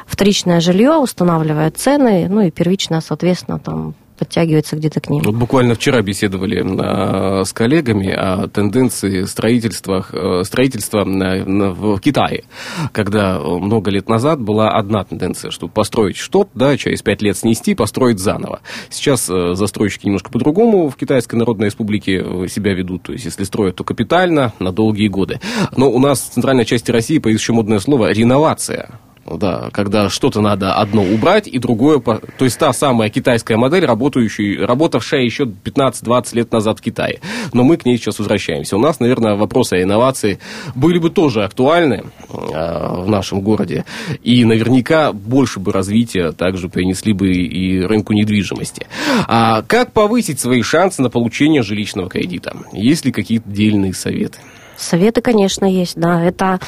[0.06, 5.23] вторичное жилье устанавливает цены, ну и первичное, соответственно, там подтягивается где-то к ним.
[5.23, 12.43] Вот буквально вчера беседовали а, с коллегами о тенденции строительства, э, строительства на- в Китае,
[12.91, 17.38] когда э, много лет назад была одна тенденция, чтобы построить что-то, да, через пять лет
[17.38, 18.60] снести, построить заново.
[18.89, 23.77] Сейчас э, застройщики немножко по-другому в Китайской Народной Республике себя ведут, то есть если строят,
[23.77, 25.39] то капитально, на долгие годы.
[25.77, 28.99] Но у нас в центральной части России появилось еще модное слово «реновация».
[29.38, 32.00] Да, когда что-то надо одно убрать и другое...
[32.00, 37.20] То есть та самая китайская модель, работающая, работавшая еще 15-20 лет назад в Китае.
[37.54, 38.78] Но мы к ней сейчас возвращаемся.
[38.78, 40.39] У нас, наверное, вопросы о инновации
[40.76, 43.86] были бы тоже актуальны э, в нашем городе.
[44.24, 48.88] И наверняка больше бы развития также принесли бы и рынку недвижимости.
[49.28, 52.56] А как повысить свои шансы на получение жилищного кредита?
[52.74, 54.39] Есть ли какие-то дельные советы?
[54.80, 56.24] Советы, конечно, есть, да.
[56.24, 56.60] Это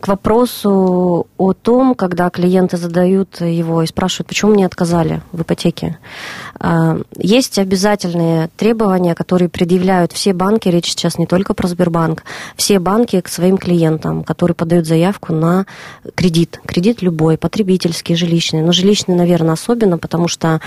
[0.00, 5.98] к вопросу о том, когда клиенты задают его и спрашивают, почему мне отказали в ипотеке.
[6.58, 12.24] А, Есть обязательные требования, которые предъявляют все банки, речь сейчас не только про Сбербанк,
[12.56, 15.66] все банки к своим клиентам, которые подают заявку на
[16.16, 16.60] кредит.
[16.66, 18.62] Кредит любой, потребительский, жилищный.
[18.62, 20.60] Но жилищный, наверное, особенно, потому что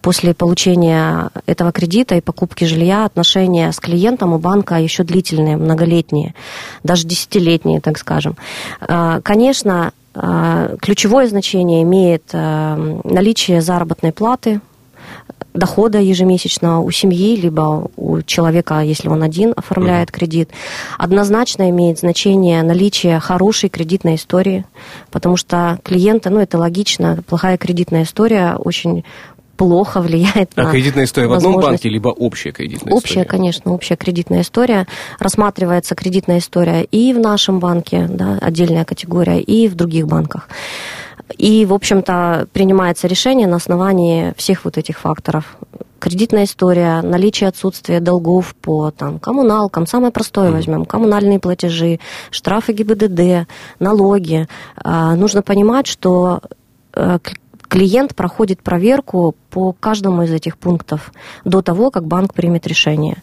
[0.00, 6.34] после получения этого кредита и покупки жилья отношения с клиентом у банка еще длительные, многолетние,
[6.82, 8.36] даже десятилетние, так скажем.
[8.80, 14.60] А, Конечно, а, ключевое значение имеет а, наличие заработной платы,
[15.56, 20.50] дохода ежемесячного у семьи, либо у человека, если он один оформляет кредит.
[20.98, 24.64] Однозначно имеет значение наличие хорошей кредитной истории,
[25.10, 29.04] потому что клиенты, ну это логично, плохая кредитная история очень
[29.56, 33.28] плохо влияет А на кредитная история в одном банке, либо общая кредитная Общая, история?
[33.28, 34.86] конечно, общая кредитная история.
[35.18, 40.48] Рассматривается кредитная история и в нашем банке, да, отдельная категория, и в других банках.
[41.38, 45.56] И, в общем-то, принимается решение на основании всех вот этих факторов.
[45.98, 51.98] Кредитная история, наличие отсутствия долгов по там, коммуналкам, самое простое возьмем, коммунальные платежи,
[52.30, 53.48] штрафы ГИБДД,
[53.80, 54.46] налоги.
[54.76, 56.42] А, нужно понимать, что
[56.92, 57.18] э,
[57.68, 61.12] клиент проходит проверку по каждому из этих пунктов
[61.44, 63.18] до того, как банк примет решение.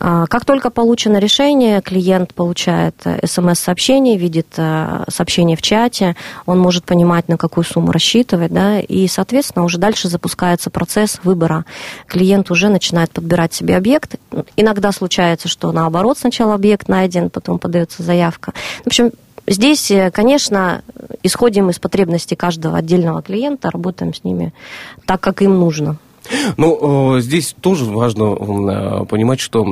[0.00, 6.58] А, Как только получено решение, клиент получает э, смс-сообщение, видит э, сообщение в чате, он
[6.58, 11.64] может понимать, на какую сумму рассчитывать, да, и, соответственно, уже дальше запускается процесс выбора.
[12.06, 14.16] Клиент уже начинает подбирать себе объект.
[14.56, 18.52] Иногда случается, что наоборот, сначала объект найден, потом подается заявка.
[18.82, 19.12] В общем,
[19.46, 20.82] Здесь, э, конечно,
[21.22, 24.52] исходим из потребностей каждого отдельного клиента, работаем с ними
[25.06, 25.98] так, как им нужно.
[26.56, 29.62] Ну, э, здесь тоже важно э, понимать, что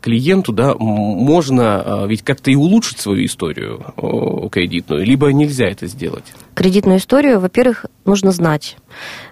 [0.00, 3.84] клиенту, да, можно ведь как-то и улучшить свою историю
[4.50, 6.24] кредитную, либо нельзя это сделать.
[6.54, 8.76] Кредитную историю, во-первых, нужно знать.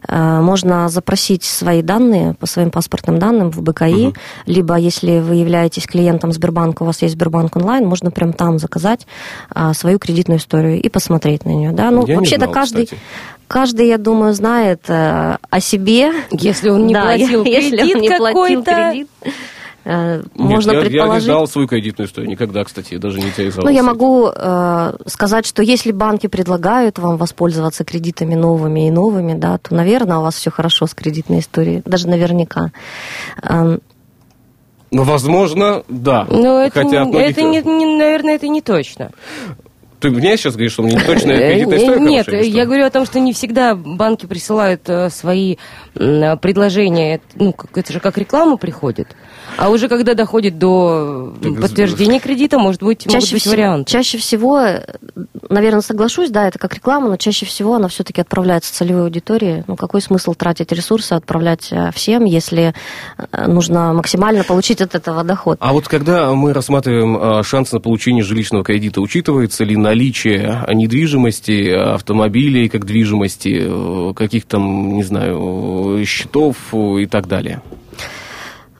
[0.06, 4.14] Э, Можно запросить свои данные по своим паспортным данным в БКИ,
[4.46, 9.06] либо если вы являетесь клиентом Сбербанка, у вас есть Сбербанк онлайн, можно прям там заказать
[9.50, 11.72] а, свою кредитную историю и посмотреть на нее.
[11.72, 11.90] Да?
[11.90, 13.00] Ну, вообще-то каждый, кстати.
[13.46, 16.12] каждый, я думаю, знает э, о себе.
[16.30, 19.08] Если он не Да, платил если он кредит не платил кредит.
[19.88, 21.26] Э, можно я, предположить...
[21.26, 23.70] Я не дал свою кредитную историю никогда, кстати, даже не интересовался.
[23.70, 29.34] Ну, я могу э, сказать, что если банки предлагают вам воспользоваться кредитами новыми и новыми,
[29.34, 32.72] да, то, наверное, у вас все хорошо с кредитной историей, даже наверняка.
[33.42, 33.80] Эм,
[34.90, 36.26] ну, возможно, да.
[36.30, 37.30] Но это, Хотя многих...
[37.30, 39.10] это не, не, наверное, это не точно.
[40.00, 42.64] Ты мне сейчас говоришь, что у меня не точная э, кредитная история Нет, хорошая, я
[42.66, 45.56] говорю о том, что не всегда банки присылают э, свои
[45.94, 47.20] предложения.
[47.34, 49.08] Ну, это же как реклама приходит.
[49.56, 53.90] А уже когда доходит до подтверждения кредита, может быть, чаще могут быть всего, варианты.
[53.90, 54.60] Чаще всего,
[55.48, 59.64] наверное, соглашусь, да, это как реклама, но чаще всего она все-таки отправляется целевой аудитории.
[59.66, 62.74] Ну, какой смысл тратить ресурсы, отправлять э, всем, если
[63.32, 65.58] нужно максимально получить от этого доход?
[65.60, 72.68] А вот когда мы рассматриваем шансы на получение жилищного кредита, учитывается ли наличие недвижимости, автомобилей
[72.68, 77.62] как движимости, э, каких-то, не знаю, счетов и так далее?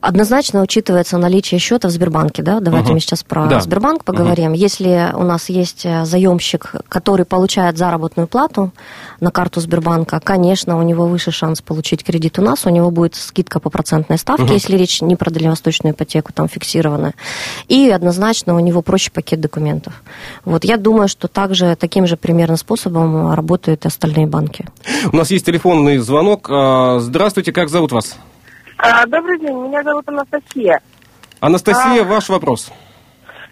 [0.01, 2.61] Однозначно учитывается наличие счета в Сбербанке, да?
[2.61, 2.95] Давайте uh-huh.
[2.95, 3.61] мы сейчас про да.
[3.61, 4.53] Сбербанк поговорим.
[4.53, 4.57] Uh-huh.
[4.57, 8.73] Если у нас есть э, заемщик, который получает заработную плату
[9.21, 13.15] на карту Сбербанка, конечно, у него выше шанс получить кредит у нас, у него будет
[13.15, 14.55] скидка по процентной ставке, uh-huh.
[14.55, 17.15] если речь не про дальневосточную ипотеку, там фиксированная.
[17.67, 20.03] И однозначно у него проще пакет документов.
[20.45, 24.67] Вот я думаю, что также таким же примерно способом работают и остальные банки.
[25.13, 26.49] У нас есть телефонный звонок.
[26.51, 28.17] А, здравствуйте, как зовут вас?
[28.79, 30.81] А, добрый день, меня зовут Анастасия.
[31.41, 32.71] Анастасия, а, ваш вопрос.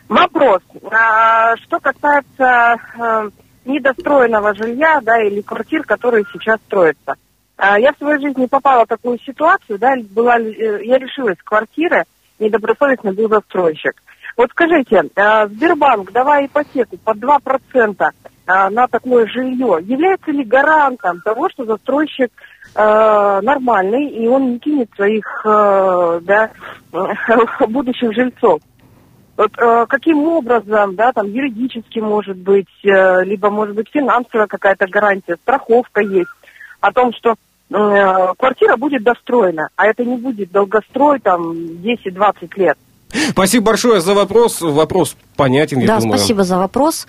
[0.09, 0.63] Вопрос.
[0.91, 3.29] А, что касается а,
[3.65, 7.15] недостроенного жилья, да, или квартир, которые сейчас строятся.
[7.57, 12.05] А, я в своей жизни попала в такую ситуацию, да, была, э, я лишилась квартиры,
[12.39, 14.01] недобросовестно был застройщик.
[14.37, 18.13] Вот скажите, а, Сбербанк, давая ипотеку под 2%
[18.47, 22.31] а, на такое жилье, является ли гарантом того, что застройщик
[22.77, 26.51] э, нормальный, и он не кинет своих э, да,
[27.69, 28.61] будущих жильцов.
[29.37, 34.87] Вот, э, каким образом, да, там юридически может быть, э, либо может быть финансовая какая-то
[34.87, 36.31] гарантия, страховка есть
[36.81, 42.79] о том, что э, квартира будет достроена, а это не будет долгострой там 10-20 лет.
[43.31, 44.61] Спасибо большое за вопрос.
[44.61, 46.19] Вопрос понятен, я да, думаю.
[46.19, 47.07] спасибо за вопрос.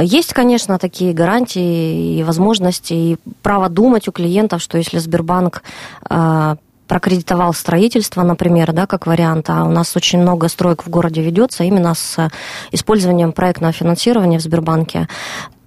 [0.00, 5.62] Есть, конечно, такие гарантии и возможности, и право думать у клиентов, что если Сбербанк
[6.08, 6.56] э,
[6.88, 11.64] прокредитовал строительство, например, да, как вариант, а у нас очень много строек в городе ведется
[11.64, 12.30] именно с
[12.72, 15.06] использованием проектного финансирования в Сбербанке,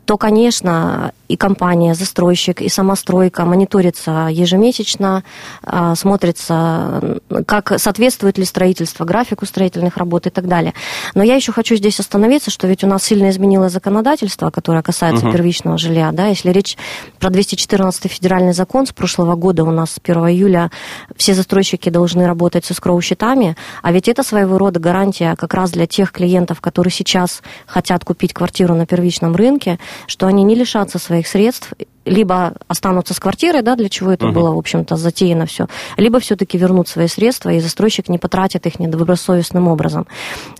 [0.05, 5.23] то, конечно, и компания, застройщик, и сама стройка мониторится ежемесячно,
[5.63, 10.73] а, смотрится, как соответствует ли строительство графику строительных работ и так далее.
[11.15, 15.25] Но я еще хочу здесь остановиться, что ведь у нас сильно изменилось законодательство, которое касается
[15.25, 15.33] угу.
[15.33, 16.11] первичного жилья.
[16.11, 16.27] Да?
[16.27, 16.77] Если речь
[17.19, 20.69] про 214 федеральный закон с прошлого года, у нас с 1 июля
[21.15, 25.87] все застройщики должны работать с скроу-счетами, а ведь это своего рода гарантия как раз для
[25.87, 31.27] тех клиентов, которые сейчас хотят купить квартиру на первичном рынке, что они не лишатся своих
[31.27, 31.73] средств,
[32.05, 34.31] либо останутся с квартирой, да, для чего это uh-huh.
[34.31, 38.79] было, в общем-то, затеяно все, либо все-таки вернут свои средства, и застройщик не потратит их
[38.79, 40.07] недобросовестным образом.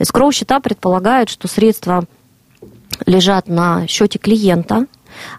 [0.02, 2.06] Скроу-счета предполагают, что средства
[3.06, 4.86] лежат на счете клиента,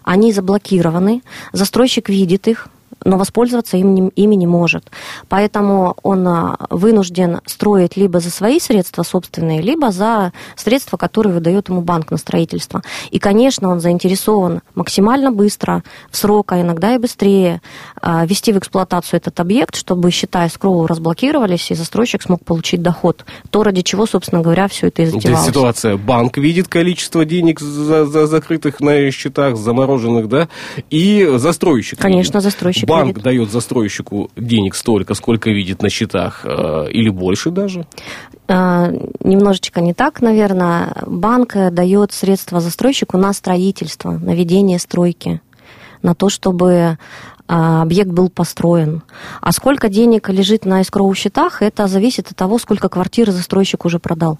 [0.03, 2.67] они заблокированы, застройщик видит их,
[3.05, 4.91] но воспользоваться им, ими не может.
[5.29, 11.69] Поэтому он а, вынужден строить либо за свои средства собственные, либо за средства, которые выдает
[11.69, 12.81] ему банк на строительство.
[13.11, 17.61] И, конечно, он заинтересован максимально быстро, в срок, а иногда и быстрее,
[18.01, 23.25] а, ввести в эксплуатацию этот объект, чтобы счета скроу разблокировались, и застройщик смог получить доход.
[23.49, 25.47] То, ради чего, собственно говоря, все это и затевалось.
[25.47, 25.97] ситуация.
[25.97, 30.47] Банк видит количество денег за, за закрытых на счетах, замороженных, да,
[30.89, 31.99] и застройщик.
[31.99, 33.23] Конечно, застройщик банк видит.
[33.23, 37.85] дает застройщику денег столько, сколько видит на счетах, э, или больше даже?
[38.47, 40.95] А, немножечко не так, наверное.
[41.05, 45.41] Банк дает средства застройщику на строительство, на ведение стройки,
[46.01, 46.97] на то, чтобы
[47.47, 49.03] объект был построен.
[49.41, 53.99] А сколько денег лежит на эскроу счетах, это зависит от того, сколько квартир застройщик уже
[53.99, 54.39] продал.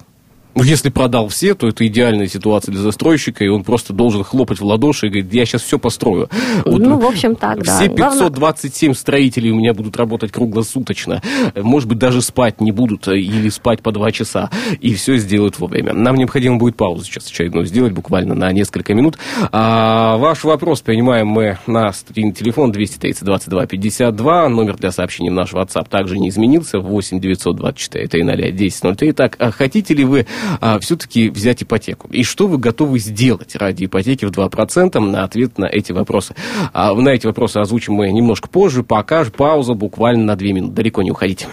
[0.54, 4.60] Ну, если продал все, то это идеальная ситуация для застройщика, и он просто должен хлопать
[4.60, 6.28] в ладоши и говорить, я сейчас все построю.
[6.64, 7.76] Вот ну, в общем, так, да.
[7.76, 8.94] Все 527 Главное...
[8.94, 11.22] строителей у меня будут работать круглосуточно.
[11.56, 15.58] Может быть, даже спать не будут, э, или спать по два часа, и все сделают
[15.58, 15.92] вовремя.
[15.92, 19.18] Нам необходимо будет паузу сейчас очередную сделать, буквально на несколько минут.
[19.50, 24.48] А, ваш вопрос принимаем мы на студийный телефон 230 22 52.
[24.48, 26.78] Номер для сообщений в наш WhatsApp также не изменился.
[26.78, 29.12] 8 924 300 1003.
[29.12, 30.26] Так, а хотите ли вы
[30.60, 32.08] а, все-таки взять ипотеку?
[32.08, 36.34] И что вы готовы сделать ради ипотеки в 2% на ответ на эти вопросы?
[36.72, 40.74] А, на эти вопросы озвучим мы немножко позже, пока же пауза буквально на 2 минуты.
[40.74, 41.46] Далеко не уходите.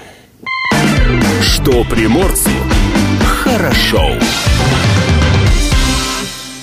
[1.41, 2.49] Что приморцу
[3.43, 4.01] хорошо.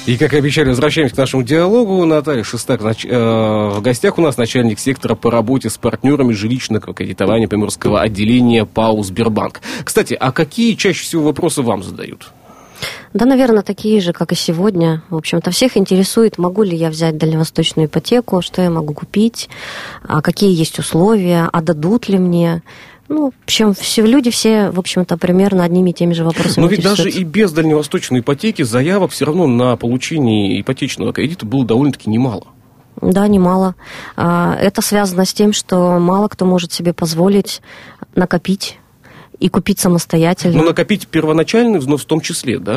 [0.09, 2.03] И, как и обещали, возвращаемся к нашему диалогу.
[2.07, 3.05] Наталья Шестак нач...
[3.05, 8.65] э, в гостях у нас начальник сектора по работе с партнерами жилищного кредитования Приморского отделения
[8.65, 9.61] ПАУ «Сбербанк».
[9.85, 12.33] Кстати, а какие чаще всего вопросы вам задают?
[13.13, 15.03] Да, наверное, такие же, как и сегодня.
[15.11, 19.51] В общем-то, всех интересует, могу ли я взять дальневосточную ипотеку, что я могу купить,
[20.09, 22.63] а какие есть условия, а дадут ли мне.
[23.09, 26.71] Ну, в общем, все, люди все, в общем-то, примерно одними и теми же вопросами Но
[26.71, 32.11] ведь даже и без дальневосточной ипотеки заявок все равно на получение ипотечного кредита было довольно-таки
[32.11, 32.49] немало.
[33.01, 33.77] Да, немало.
[34.17, 37.63] А, это связано с тем, что мало кто может себе позволить
[38.15, 38.79] накопить
[39.41, 40.59] и купить самостоятельно.
[40.59, 42.75] Ну, накопить первоначальный взнос в том числе, да?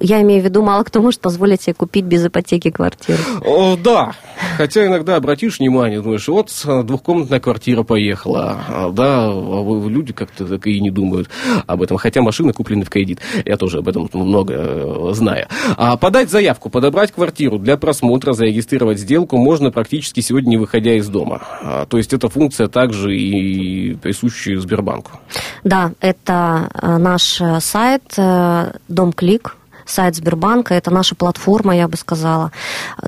[0.00, 3.18] Я имею в виду, мало кто может позволить себе купить без ипотеки квартиру.
[3.44, 4.12] О, да,
[4.56, 10.66] хотя иногда обратишь внимание, думаешь, вот двухкомнатная квартира поехала, а, да, а люди как-то так
[10.66, 11.28] и не думают
[11.66, 15.46] об этом, хотя машины куплены в кредит, я тоже об этом много э, знаю.
[15.76, 21.08] А подать заявку, подобрать квартиру для просмотра, зарегистрировать сделку можно практически сегодня, не выходя из
[21.08, 21.42] дома.
[21.62, 25.20] А, то есть эта функция также и присущая Сбербанку.
[25.64, 31.88] Да, это э, наш э, сайт э, Дом Клик, сайт Сбербанка, это наша платформа, я
[31.88, 32.52] бы сказала.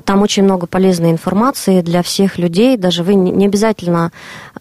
[0.03, 4.11] Там очень много полезной информации для всех людей, даже вы не обязательно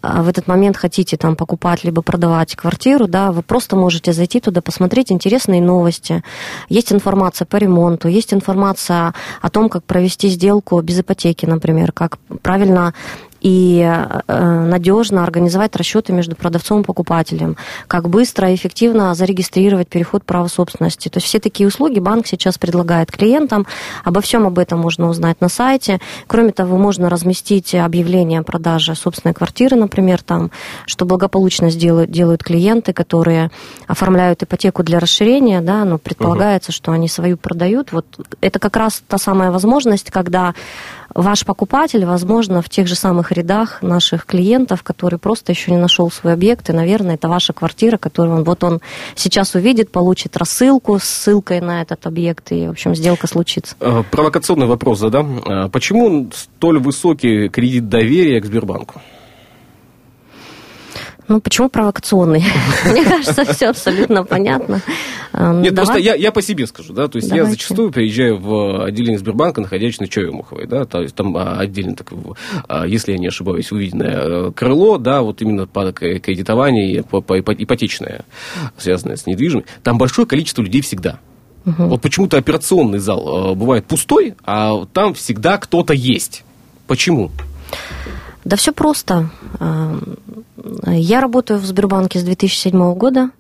[0.03, 4.61] в этот момент хотите там покупать либо продавать квартиру, да, вы просто можете зайти туда,
[4.61, 6.23] посмотреть интересные новости.
[6.69, 12.19] Есть информация по ремонту, есть информация о том, как провести сделку без ипотеки, например, как
[12.43, 12.95] правильно
[13.41, 20.25] и э, надежно организовать расчеты между продавцом и покупателем, как быстро и эффективно зарегистрировать переход
[20.25, 21.09] права собственности.
[21.09, 23.67] То есть все такие услуги банк сейчас предлагает клиентам.
[24.05, 26.01] Обо всем об этом можно узнать на сайте.
[26.27, 30.51] Кроме того, можно разместить объявление о продаже собственной квартиры, например, там,
[30.87, 33.51] что благополучно сделают, делают клиенты, которые
[33.87, 36.75] оформляют ипотеку для расширения, да, но предполагается, uh-huh.
[36.75, 37.93] что они свою продают.
[37.93, 38.07] Вот
[38.41, 40.55] это как раз та самая возможность, когда
[41.15, 46.11] ваш покупатель, возможно, в тех же самых рядах наших клиентов, который просто еще не нашел
[46.11, 48.81] свой объект, и, наверное, это ваша квартира, которую он вот он
[49.15, 53.77] сейчас увидит, получит рассылку с ссылкой на этот объект, и, в общем, сделка случится.
[53.81, 55.39] Э, провокационный вопрос задам.
[55.39, 59.01] Э, почему столь высокий кредит доверия к Сбербанку?
[61.31, 62.43] Ну, почему провокационный?
[62.85, 64.83] Мне кажется, все абсолютно понятно.
[65.33, 69.17] Эм, Нет, просто я, по себе скажу, да, то есть я зачастую приезжаю в отделение
[69.17, 72.13] Сбербанка, находясь на Черемуховой, да, то есть там а, отдельно, так,
[72.67, 78.23] а, если я не ошибаюсь, увиденное э, крыло, да, вот именно по кредитованию, по ипотечное,
[78.77, 81.21] связанное с недвижимостью, там большое количество людей всегда.
[81.65, 81.85] Угу.
[81.85, 86.43] Вот почему-то операционный зал э, бывает пустой, а там всегда кто-то есть.
[86.89, 87.31] Почему?
[88.45, 89.31] Да все просто.
[89.59, 90.17] Эм,
[90.87, 93.31] я работаю в Сбербанке с 2007 года,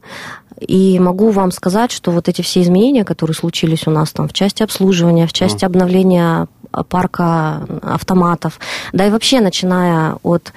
[0.60, 4.32] и могу вам сказать, что вот эти все изменения, которые случились у нас там в
[4.34, 6.48] части обслуживания, в части обновления
[6.88, 8.60] парка автоматов,
[8.92, 10.52] да и вообще начиная от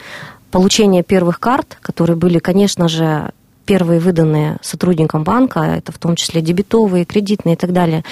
[0.52, 3.32] получения первых карт, которые были, конечно же,
[3.66, 8.04] первые выданные сотрудникам банка, это в том числе дебетовые, кредитные и так далее,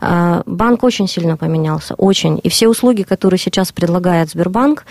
[0.00, 2.40] э, банк очень сильно поменялся, очень.
[2.42, 4.84] И все услуги, которые сейчас предлагает Сбербанк,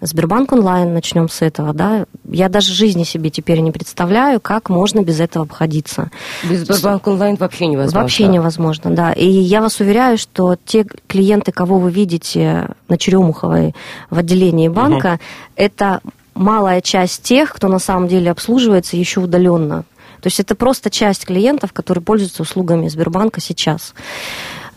[0.00, 2.06] Сбербанк онлайн, начнем с этого, да.
[2.28, 6.10] Я даже жизни себе теперь не представляю, как можно без этого обходиться.
[6.44, 8.00] Без Сбербанк онлайн вообще невозможно.
[8.00, 9.12] Вообще невозможно, да.
[9.12, 13.74] И я вас уверяю, что те клиенты, кого вы видите на Черемуховой
[14.10, 15.20] в отделении банка, угу.
[15.56, 16.00] это
[16.34, 19.84] малая часть тех, кто на самом деле обслуживается еще удаленно.
[20.20, 23.94] То есть это просто часть клиентов, которые пользуются услугами Сбербанка сейчас.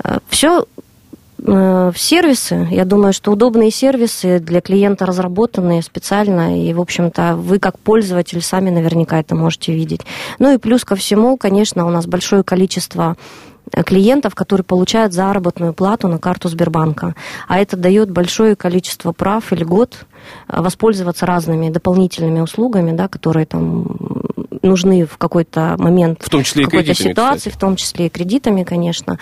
[0.03, 0.65] Э, Все
[1.41, 2.67] Э, сервисы.
[2.69, 8.41] Я думаю, что удобные сервисы для клиента разработанные специально, и, в общем-то, вы как пользователь
[8.41, 10.01] сами наверняка это можете видеть.
[10.39, 13.15] Ну и плюс ко всему, конечно, у нас большое количество
[13.71, 17.15] э, клиентов, которые получают заработную плату на карту Сбербанка.
[17.47, 20.05] А это дает большое количество прав и льгот
[20.47, 23.87] э, воспользоваться разными дополнительными услугами, да, которые там
[24.61, 27.55] нужны в какой-то момент, в том числе в какой-то ситуации, кстати.
[27.55, 29.19] в том числе и кредитами, конечно.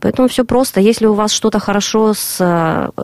[0.00, 0.80] Поэтому все просто.
[0.80, 2.38] Если у вас что-то хорошо с,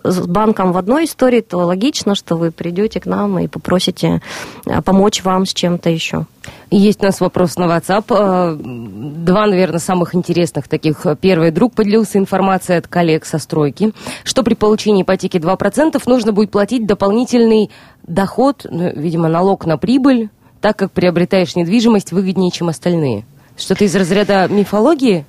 [0.03, 4.23] с банком в одной истории, то логично, что вы придете к нам и попросите
[4.67, 6.25] э, помочь вам с чем-то еще.
[6.71, 8.05] Есть у нас вопрос на WhatsApp.
[8.09, 11.05] Э, два, наверное, самых интересных таких.
[11.21, 13.93] Первый друг поделился информацией от коллег со стройки,
[14.25, 17.71] что при получении ипотеки 2% нужно будет платить дополнительный
[18.05, 20.31] доход, ну, видимо, налог на прибыль,
[20.63, 23.27] так как приобретаешь недвижимость выгоднее, чем остальные.
[23.59, 25.27] Что-то из разряда мифологии?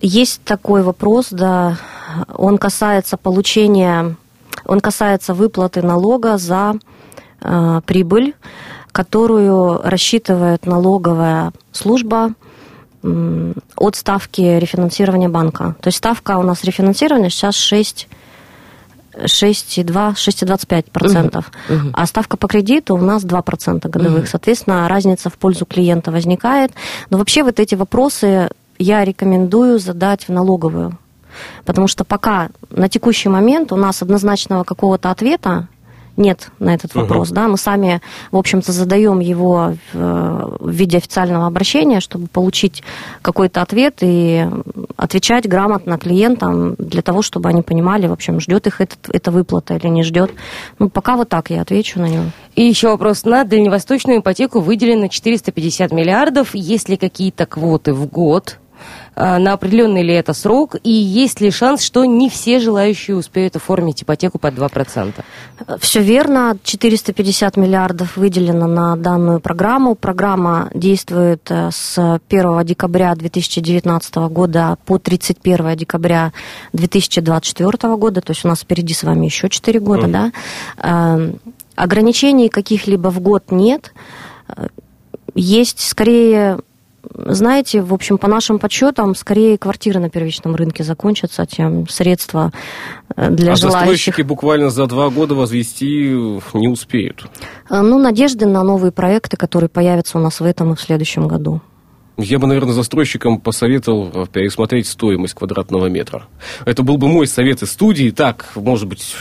[0.00, 1.78] Есть такой вопрос, да,
[2.34, 4.16] он касается получения,
[4.66, 6.74] он касается выплаты налога за
[7.40, 8.34] э, прибыль,
[8.90, 12.34] которую рассчитывает налоговая служба
[13.02, 15.76] от ставки рефинансирования банка.
[15.80, 18.08] То есть ставка у нас рефинансирования сейчас 6
[19.14, 21.38] 6,2-6,25%.
[21.38, 21.44] Угу.
[21.74, 21.90] Угу.
[21.92, 24.22] А ставка по кредиту у нас 2% годовых.
[24.22, 24.28] Угу.
[24.28, 26.72] Соответственно, разница в пользу клиента возникает.
[27.10, 30.98] Но вообще вот эти вопросы я рекомендую задать в налоговую.
[31.64, 35.68] Потому что пока на текущий момент у нас однозначного какого-то ответа
[36.16, 37.28] нет на этот вопрос.
[37.28, 37.34] Угу.
[37.34, 37.48] Да?
[37.48, 38.00] Мы сами,
[38.30, 42.82] в общем-то, задаем его в, в виде официального обращения, чтобы получить
[43.22, 44.46] какой-то ответ и
[44.96, 49.74] отвечать грамотно клиентам для того, чтобы они понимали, в общем, ждет их этот, эта выплата
[49.74, 50.30] или не ждет.
[50.78, 52.24] Ну, пока вот так я отвечу на него.
[52.54, 53.24] И еще вопрос.
[53.24, 56.54] На дальневосточную ипотеку выделено 450 миллиардов.
[56.54, 58.58] Есть ли какие-то квоты в год?
[59.14, 63.56] А, на определенный ли это срок, и есть ли шанс, что не все желающие успеют
[63.56, 65.12] оформить ипотеку под 2%?
[65.80, 66.56] Все верно.
[66.62, 69.94] 450 миллиардов выделено на данную программу.
[69.94, 76.32] Программа действует э, с 1 декабря 2019 года по 31 декабря
[76.72, 80.10] 2024 года, то есть у нас впереди с вами еще 4 года, mm.
[80.10, 80.32] да.
[80.78, 81.40] Эм,
[81.76, 83.92] ограничений каких-либо в год нет.
[84.48, 84.68] Э,
[85.34, 86.58] есть скорее
[87.14, 92.52] знаете, в общем, по нашим подсчетам, скорее квартиры на первичном рынке закончатся, чем средства
[93.16, 93.64] э, для а желающих.
[93.64, 96.10] А застройщики буквально за два года возвести
[96.54, 97.26] не успеют?
[97.70, 101.28] Э, ну, надежды на новые проекты, которые появятся у нас в этом и в следующем
[101.28, 101.60] году.
[102.18, 106.26] Я бы, наверное, застройщикам посоветовал пересмотреть стоимость квадратного метра.
[106.66, 108.10] Это был бы мой совет из студии.
[108.10, 109.16] Так, может быть,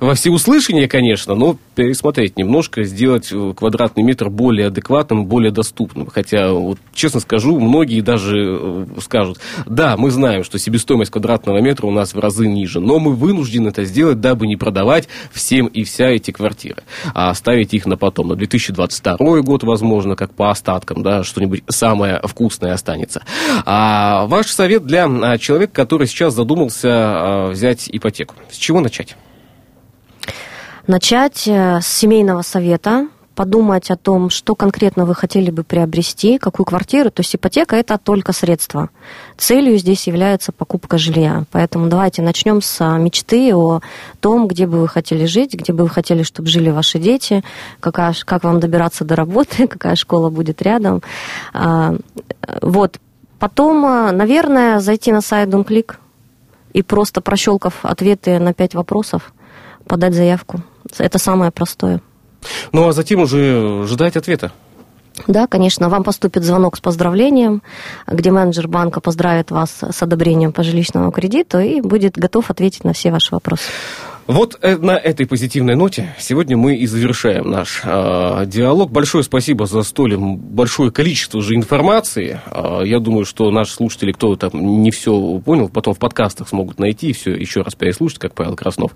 [0.00, 6.08] во всеуслышание, конечно, но пересмотреть немножко, сделать э, квадратный метр более адекватным, более доступным.
[6.08, 11.86] Хотя, вот, честно скажу, многие даже э, скажут, да, мы знаем, что себестоимость квадратного метра
[11.86, 15.84] у нас в разы ниже, но мы вынуждены это сделать, дабы не продавать всем и
[15.84, 16.82] вся эти квартиры,
[17.14, 22.20] а оставить их на потом, на 2022 год, возможно, как по остаткам, да, что-нибудь самое
[22.24, 23.22] вкусное останется.
[23.64, 29.16] А ваш совет для а, человека, который сейчас задумался а, взять ипотеку, с чего начать?
[30.88, 33.08] Начать э, с семейного совета,
[33.38, 37.12] подумать о том, что конкретно вы хотели бы приобрести, какую квартиру.
[37.12, 38.90] То есть ипотека– это только средство.
[39.36, 41.44] Целью здесь является покупка жилья.
[41.52, 43.80] Поэтому давайте начнем с а, мечты о
[44.18, 47.44] том, где бы вы хотели жить, где бы вы хотели, чтобы жили ваши дети,
[47.78, 51.00] какая, как вам добираться до работы, какая школа будет рядом.
[51.52, 51.94] А,
[52.60, 52.98] вот.
[53.38, 56.00] Потом, а, наверное, зайти на сайт Думклик
[56.72, 59.32] и просто прощелкав ответы на пять вопросов,
[59.86, 60.60] подать заявку.
[60.96, 62.00] Это самое простое.
[62.72, 64.52] Ну, а затем уже ждать ответа.
[65.26, 67.62] Да, конечно, вам поступит звонок с поздравлением,
[68.06, 72.92] где менеджер банка поздравит вас с одобрением по жилищному кредиту и будет готов ответить на
[72.92, 73.64] все ваши вопросы.
[74.28, 78.92] Вот э, на этой позитивной ноте сегодня мы и завершаем наш э, диалог.
[78.92, 82.38] Большое спасибо за столь большое количество же информации.
[82.50, 86.78] Э, я думаю, что наши слушатели, кто там не все понял, потом в подкастах смогут
[86.78, 88.92] найти и все еще раз переслушать, как Павел Краснов.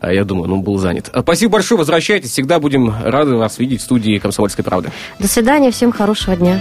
[0.00, 1.08] А я думаю, он был занят.
[1.16, 2.30] Спасибо большое, возвращайтесь.
[2.32, 4.90] Всегда будем рады вас видеть в студии «Комсомольской правды».
[5.20, 6.60] До свидания, всем хорошего дня.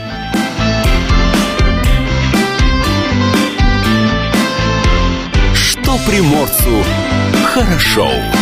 [5.55, 6.83] Что приморцу
[7.53, 8.40] хорошо.